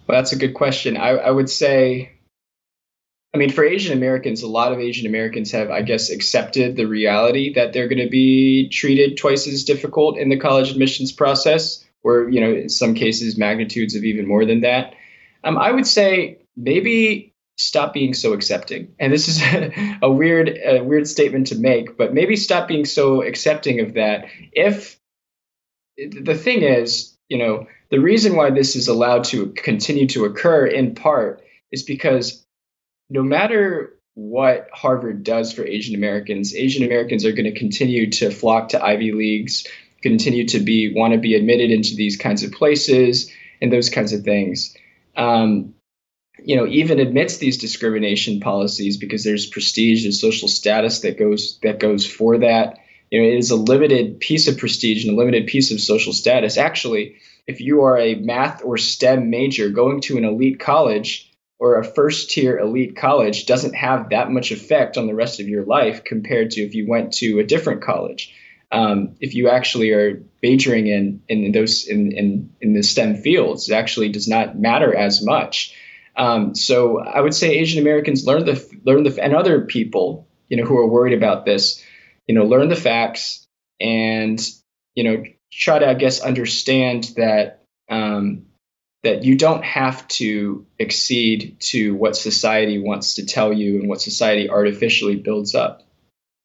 Well 0.08 0.18
that's 0.18 0.32
a 0.32 0.38
good 0.38 0.56
question. 0.56 0.98
I, 0.98 1.10
I 1.10 1.30
would 1.30 1.52
say 1.52 2.16
I 3.38 3.39
mean, 3.39 3.52
for 3.52 3.63
Asian 3.63 3.95
Americans, 3.95 4.41
a 4.41 4.47
lot 4.47 4.73
of 4.73 4.80
Asian 4.80 5.06
Americans 5.06 5.52
have, 5.52 5.69
I 5.69 5.84
guess, 5.84 6.10
accepted 6.10 6.76
the 6.76 6.88
reality 6.88 7.54
that 7.54 7.71
they're 7.71 7.88
going 7.88 8.02
to 8.02 8.10
be 8.10 8.67
treated 8.69 9.15
twice 9.15 9.45
as 9.45 9.63
difficult 9.63 10.17
in 10.17 10.30
the 10.30 10.38
college 10.38 10.71
admissions 10.71 11.12
process, 11.12 11.86
or, 12.02 12.28
you 12.30 12.41
know, 12.41 12.52
in 12.52 12.67
some 12.67 12.95
cases, 12.95 13.38
magnitudes 13.38 13.93
of 13.93 14.04
even 14.04 14.28
more 14.28 14.43
than 14.43 14.62
that. 14.62 14.95
Um, 15.43 15.56
I 15.56 15.71
would 15.71 15.86
say 15.86 16.39
maybe 16.56 17.32
stop 17.60 17.93
being 17.93 18.15
so 18.15 18.34
accepting. 18.34 18.91
And 19.00 19.13
this 19.13 19.28
is 19.28 19.39
a, 19.43 20.00
a 20.02 20.12
weird, 20.12 20.58
a 20.65 20.82
weird 20.82 21.08
statement 21.08 21.45
to 21.47 21.56
make, 21.56 21.95
but 21.95 22.15
maybe 22.15 22.36
stop 22.36 22.67
being 22.67 22.86
so 22.86 23.21
accepting 23.21 23.82
of 23.82 23.93
that. 23.93 24.26
If 24.52 25.00
the 25.95 26.34
thing 26.34 26.63
is, 26.63 27.15
you 27.30 27.38
know, 27.38 27.67
the 27.91 28.00
reason 28.00 28.36
why 28.36 28.50
this 28.50 28.76
is 28.76 28.88
allowed 28.88 29.26
to 29.26 29.52
continue 29.52 30.08
to 30.08 30.26
occur 30.26 30.65
in 30.65 30.95
part 30.95 31.43
is 31.71 31.84
because 31.84 32.43
no 33.10 33.24
matter 33.24 33.93
what 34.13 34.70
Harvard 34.74 35.24
does 35.24 35.54
for 35.54 35.65
Asian 35.65 35.96
Americans, 35.96 36.56
Asian 36.56 36.84
Americans 36.84 37.26
are 37.26 37.32
going 37.32 37.52
to 37.52 37.58
continue 37.58 38.10
to 38.12 38.32
flock 38.32 38.70
to 38.70 38.84
Ivy 38.84 39.12
Leagues, 39.12 39.67
continue 40.02 40.48
to 40.48 40.60
be 40.60 40.93
want 40.93 41.13
to 41.13 41.20
be 41.20 41.36
admitted 41.36 41.72
into 41.72 41.96
these 41.96 42.17
kinds 42.17 42.43
of 42.43 42.52
places 42.52 43.32
and 43.62 43.72
those 43.72 43.89
kinds 43.89 44.13
of 44.13 44.24
things. 44.24 44.76
Um, 45.15 45.74
you 46.39 46.56
know, 46.56 46.67
even 46.67 47.00
admits 47.00 47.38
these 47.38 47.58
discrimination 47.58 48.39
policies 48.39 48.98
because 48.98 49.24
there's 49.24 49.48
prestige 49.48 50.06
and 50.06 50.13
social 50.13 50.48
status 50.48 51.02
that 51.02 51.17
goes 51.17 51.60
that 51.63 51.80
goes 51.80 52.06
for 52.06 52.38
that. 52.39 52.80
You 53.12 53.22
know, 53.22 53.28
it 53.28 53.38
is 53.38 53.52
a 53.52 53.56
limited 53.56 54.20
piece 54.20 54.48
of 54.48 54.58
prestige 54.58 55.06
and 55.06 55.14
a 55.14 55.18
limited 55.18 55.47
piece 55.47 55.72
of 55.72 55.80
social 55.80 56.14
status. 56.14 56.58
Actually, 56.58 57.16
if 57.47 57.62
you 57.62 57.84
are 57.84 57.97
a 57.97 58.16
math 58.16 58.64
or 58.64 58.78
STEM 58.78 59.30
major 59.30 59.70
going 59.70 60.01
to 60.01 60.18
an 60.18 60.26
elite 60.26 60.60
college, 60.60 61.26
or 61.60 61.80
a 61.80 61.84
first 61.84 62.30
tier 62.30 62.58
elite 62.58 62.95
college 62.95 63.45
doesn't 63.45 63.74
have 63.74 64.10
that 64.10 64.32
much 64.32 64.51
effect 64.51 64.97
on 64.97 65.08
the 65.08 65.16
rest 65.16 65.39
of 65.39 65.47
your 65.47 65.66
life 65.66 66.03
compared 66.03 66.51
to 66.51 66.62
if 66.62 66.76
you 66.76 66.88
went 66.88 67.14
to 67.14 67.39
a 67.39 67.43
different 67.43 67.82
college. 67.82 68.34
Um, 68.72 69.16
if 69.22 69.34
you 69.34 69.49
actually 69.49 69.91
are 69.91 70.22
majoring 70.43 70.88
in 70.88 71.22
in 71.30 71.51
those 71.53 71.88
in, 71.88 72.12
in 72.12 72.53
in 72.62 72.74
the 72.74 72.84
STEM 72.84 73.16
fields, 73.16 73.70
it 73.70 73.74
actually 73.74 74.10
does 74.10 74.28
not 74.28 74.58
matter 74.58 74.93
as 74.93 75.24
much. 75.24 75.74
Um, 76.18 76.55
so 76.55 76.99
I 76.99 77.22
would 77.22 77.34
say 77.34 77.58
Asian 77.58 77.82
Americans 77.82 78.26
learn 78.26 78.45
the 78.45 78.80
learn 78.84 79.03
the 79.03 79.24
and 79.24 79.36
other 79.36 79.62
people 79.62 80.28
you 80.49 80.58
know 80.58 80.66
who 80.66 80.78
are 80.78 80.88
worried 80.88 81.18
about 81.18 81.45
this, 81.45 81.84
you 82.28 82.36
know, 82.36 82.43
learn 82.43 82.70
the 82.70 82.76
facts 82.76 83.47
and 83.80 84.39
you 84.95 85.03
know 85.03 85.24
try 85.51 85.80
to 85.80 85.88
I 85.88 85.93
guess 85.93 86.20
understand 86.20 87.12
that 87.16 87.64
um, 87.89 88.47
that 89.08 89.24
you 89.24 89.38
don't 89.38 89.64
have 89.64 90.05
to 90.10 90.66
accede 90.82 91.55
to 91.62 91.95
what 91.95 92.18
society 92.18 92.78
wants 92.78 93.16
to 93.16 93.26
tell 93.26 93.53
you 93.53 93.80
and 93.80 93.88
what 93.88 94.01
society 94.01 94.49
artificially 94.49 95.16
builds 95.16 95.55
up. 95.55 95.84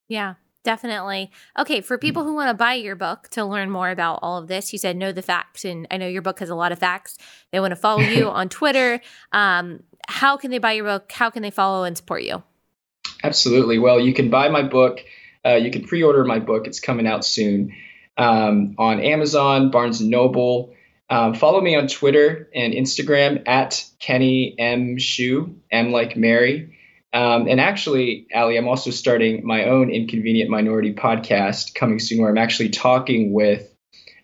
Yeah. 0.08 0.34
Definitely. 0.64 1.32
Okay, 1.58 1.80
for 1.80 1.98
people 1.98 2.22
who 2.22 2.34
want 2.34 2.48
to 2.48 2.54
buy 2.54 2.74
your 2.74 2.94
book 2.94 3.26
to 3.30 3.44
learn 3.44 3.68
more 3.68 3.90
about 3.90 4.20
all 4.22 4.38
of 4.38 4.46
this, 4.46 4.72
you 4.72 4.78
said 4.78 4.96
know 4.96 5.10
the 5.10 5.20
facts, 5.20 5.64
and 5.64 5.88
I 5.90 5.96
know 5.96 6.06
your 6.06 6.22
book 6.22 6.38
has 6.38 6.50
a 6.50 6.54
lot 6.54 6.70
of 6.70 6.78
facts. 6.78 7.18
They 7.50 7.58
want 7.58 7.72
to 7.72 7.76
follow 7.76 8.02
you 8.02 8.30
on 8.30 8.48
Twitter. 8.48 9.00
Um, 9.32 9.82
how 10.06 10.36
can 10.36 10.52
they 10.52 10.58
buy 10.58 10.74
your 10.74 10.84
book? 10.84 11.10
How 11.10 11.30
can 11.30 11.42
they 11.42 11.50
follow 11.50 11.82
and 11.82 11.96
support 11.96 12.22
you? 12.22 12.44
Absolutely. 13.24 13.80
Well, 13.80 13.98
you 13.98 14.14
can 14.14 14.30
buy 14.30 14.50
my 14.50 14.62
book. 14.62 15.00
Uh, 15.44 15.54
you 15.54 15.72
can 15.72 15.82
pre-order 15.84 16.24
my 16.24 16.38
book. 16.38 16.68
It's 16.68 16.78
coming 16.78 17.08
out 17.08 17.24
soon 17.24 17.74
um, 18.16 18.76
on 18.78 19.00
Amazon, 19.00 19.72
Barnes 19.72 20.00
and 20.00 20.10
Noble. 20.10 20.76
Um, 21.12 21.34
follow 21.34 21.60
me 21.60 21.76
on 21.76 21.88
Twitter 21.88 22.48
and 22.54 22.72
Instagram 22.72 23.46
at 23.46 23.84
Kenny 23.98 24.54
M 24.58 24.96
Xu, 24.96 25.54
M 25.70 25.92
like 25.92 26.16
Mary. 26.16 26.78
Um, 27.12 27.48
and 27.48 27.60
actually, 27.60 28.26
Allie, 28.32 28.56
I'm 28.56 28.66
also 28.66 28.90
starting 28.90 29.46
my 29.46 29.66
own 29.66 29.90
Inconvenient 29.90 30.48
Minority 30.48 30.94
podcast 30.94 31.74
coming 31.74 31.98
soon, 31.98 32.22
where 32.22 32.30
I'm 32.30 32.38
actually 32.38 32.70
talking 32.70 33.34
with 33.34 33.68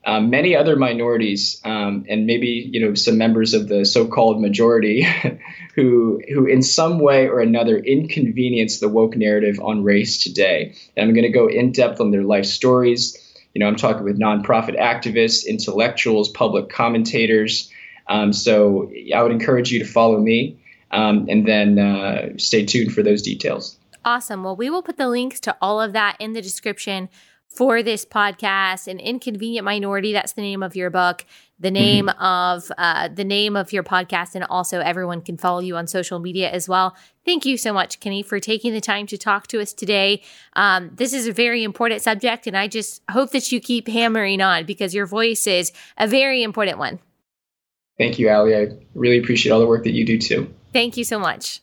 um, 0.06 0.30
many 0.30 0.56
other 0.56 0.76
minorities 0.76 1.60
um, 1.62 2.06
and 2.08 2.24
maybe 2.24 2.70
you 2.72 2.80
know 2.80 2.94
some 2.94 3.18
members 3.18 3.52
of 3.52 3.68
the 3.68 3.84
so-called 3.84 4.40
majority 4.40 5.06
who 5.74 6.22
who 6.32 6.46
in 6.46 6.62
some 6.62 7.00
way 7.00 7.28
or 7.28 7.40
another 7.40 7.76
inconvenience 7.76 8.80
the 8.80 8.88
woke 8.88 9.14
narrative 9.14 9.60
on 9.60 9.84
race 9.84 10.22
today. 10.22 10.74
And 10.96 11.06
I'm 11.06 11.14
going 11.14 11.30
to 11.30 11.38
go 11.38 11.48
in 11.48 11.72
depth 11.72 12.00
on 12.00 12.12
their 12.12 12.24
life 12.24 12.46
stories 12.46 13.14
you 13.58 13.64
know, 13.64 13.68
I'm 13.70 13.74
talking 13.74 14.04
with 14.04 14.20
nonprofit 14.20 14.78
activists, 14.78 15.44
intellectuals, 15.44 16.28
public 16.28 16.68
commentators. 16.68 17.68
Um, 18.06 18.32
so 18.32 18.88
I 19.12 19.20
would 19.20 19.32
encourage 19.32 19.72
you 19.72 19.80
to 19.80 19.84
follow 19.84 20.20
me 20.20 20.56
um, 20.92 21.26
and 21.28 21.44
then 21.44 21.76
uh, 21.76 22.28
stay 22.36 22.64
tuned 22.64 22.92
for 22.92 23.02
those 23.02 23.20
details. 23.20 23.76
Awesome. 24.04 24.44
Well, 24.44 24.54
we 24.54 24.70
will 24.70 24.84
put 24.84 24.96
the 24.96 25.08
links 25.08 25.40
to 25.40 25.56
all 25.60 25.80
of 25.80 25.92
that 25.92 26.16
in 26.20 26.34
the 26.34 26.40
description 26.40 27.08
for 27.48 27.82
this 27.82 28.04
podcast. 28.04 28.86
An 28.86 29.00
inconvenient 29.00 29.64
minority. 29.64 30.12
That's 30.12 30.32
the 30.32 30.42
name 30.42 30.62
of 30.62 30.76
your 30.76 30.90
book. 30.90 31.24
The 31.60 31.70
name 31.70 32.06
mm-hmm. 32.06 32.22
of 32.22 32.70
uh, 32.78 33.08
the 33.08 33.24
name 33.24 33.56
of 33.56 33.72
your 33.72 33.82
podcast, 33.82 34.36
and 34.36 34.44
also 34.44 34.78
everyone 34.78 35.22
can 35.22 35.36
follow 35.36 35.58
you 35.58 35.76
on 35.76 35.88
social 35.88 36.20
media 36.20 36.48
as 36.50 36.68
well. 36.68 36.96
Thank 37.24 37.44
you 37.44 37.56
so 37.56 37.72
much, 37.72 37.98
Kenny, 37.98 38.22
for 38.22 38.38
taking 38.38 38.72
the 38.72 38.80
time 38.80 39.06
to 39.08 39.18
talk 39.18 39.48
to 39.48 39.60
us 39.60 39.72
today. 39.72 40.22
Um, 40.52 40.92
this 40.94 41.12
is 41.12 41.26
a 41.26 41.32
very 41.32 41.64
important 41.64 42.02
subject, 42.02 42.46
and 42.46 42.56
I 42.56 42.68
just 42.68 43.02
hope 43.10 43.32
that 43.32 43.50
you 43.50 43.60
keep 43.60 43.88
hammering 43.88 44.40
on 44.40 44.66
because 44.66 44.94
your 44.94 45.06
voice 45.06 45.46
is 45.48 45.72
a 45.96 46.06
very 46.06 46.44
important 46.44 46.78
one. 46.78 47.00
Thank 47.98 48.20
you, 48.20 48.28
Allie. 48.28 48.54
I 48.54 48.68
really 48.94 49.18
appreciate 49.18 49.50
all 49.50 49.58
the 49.58 49.66
work 49.66 49.82
that 49.82 49.92
you 49.92 50.06
do 50.06 50.18
too. 50.18 50.54
Thank 50.72 50.96
you 50.96 51.02
so 51.02 51.18
much. 51.18 51.60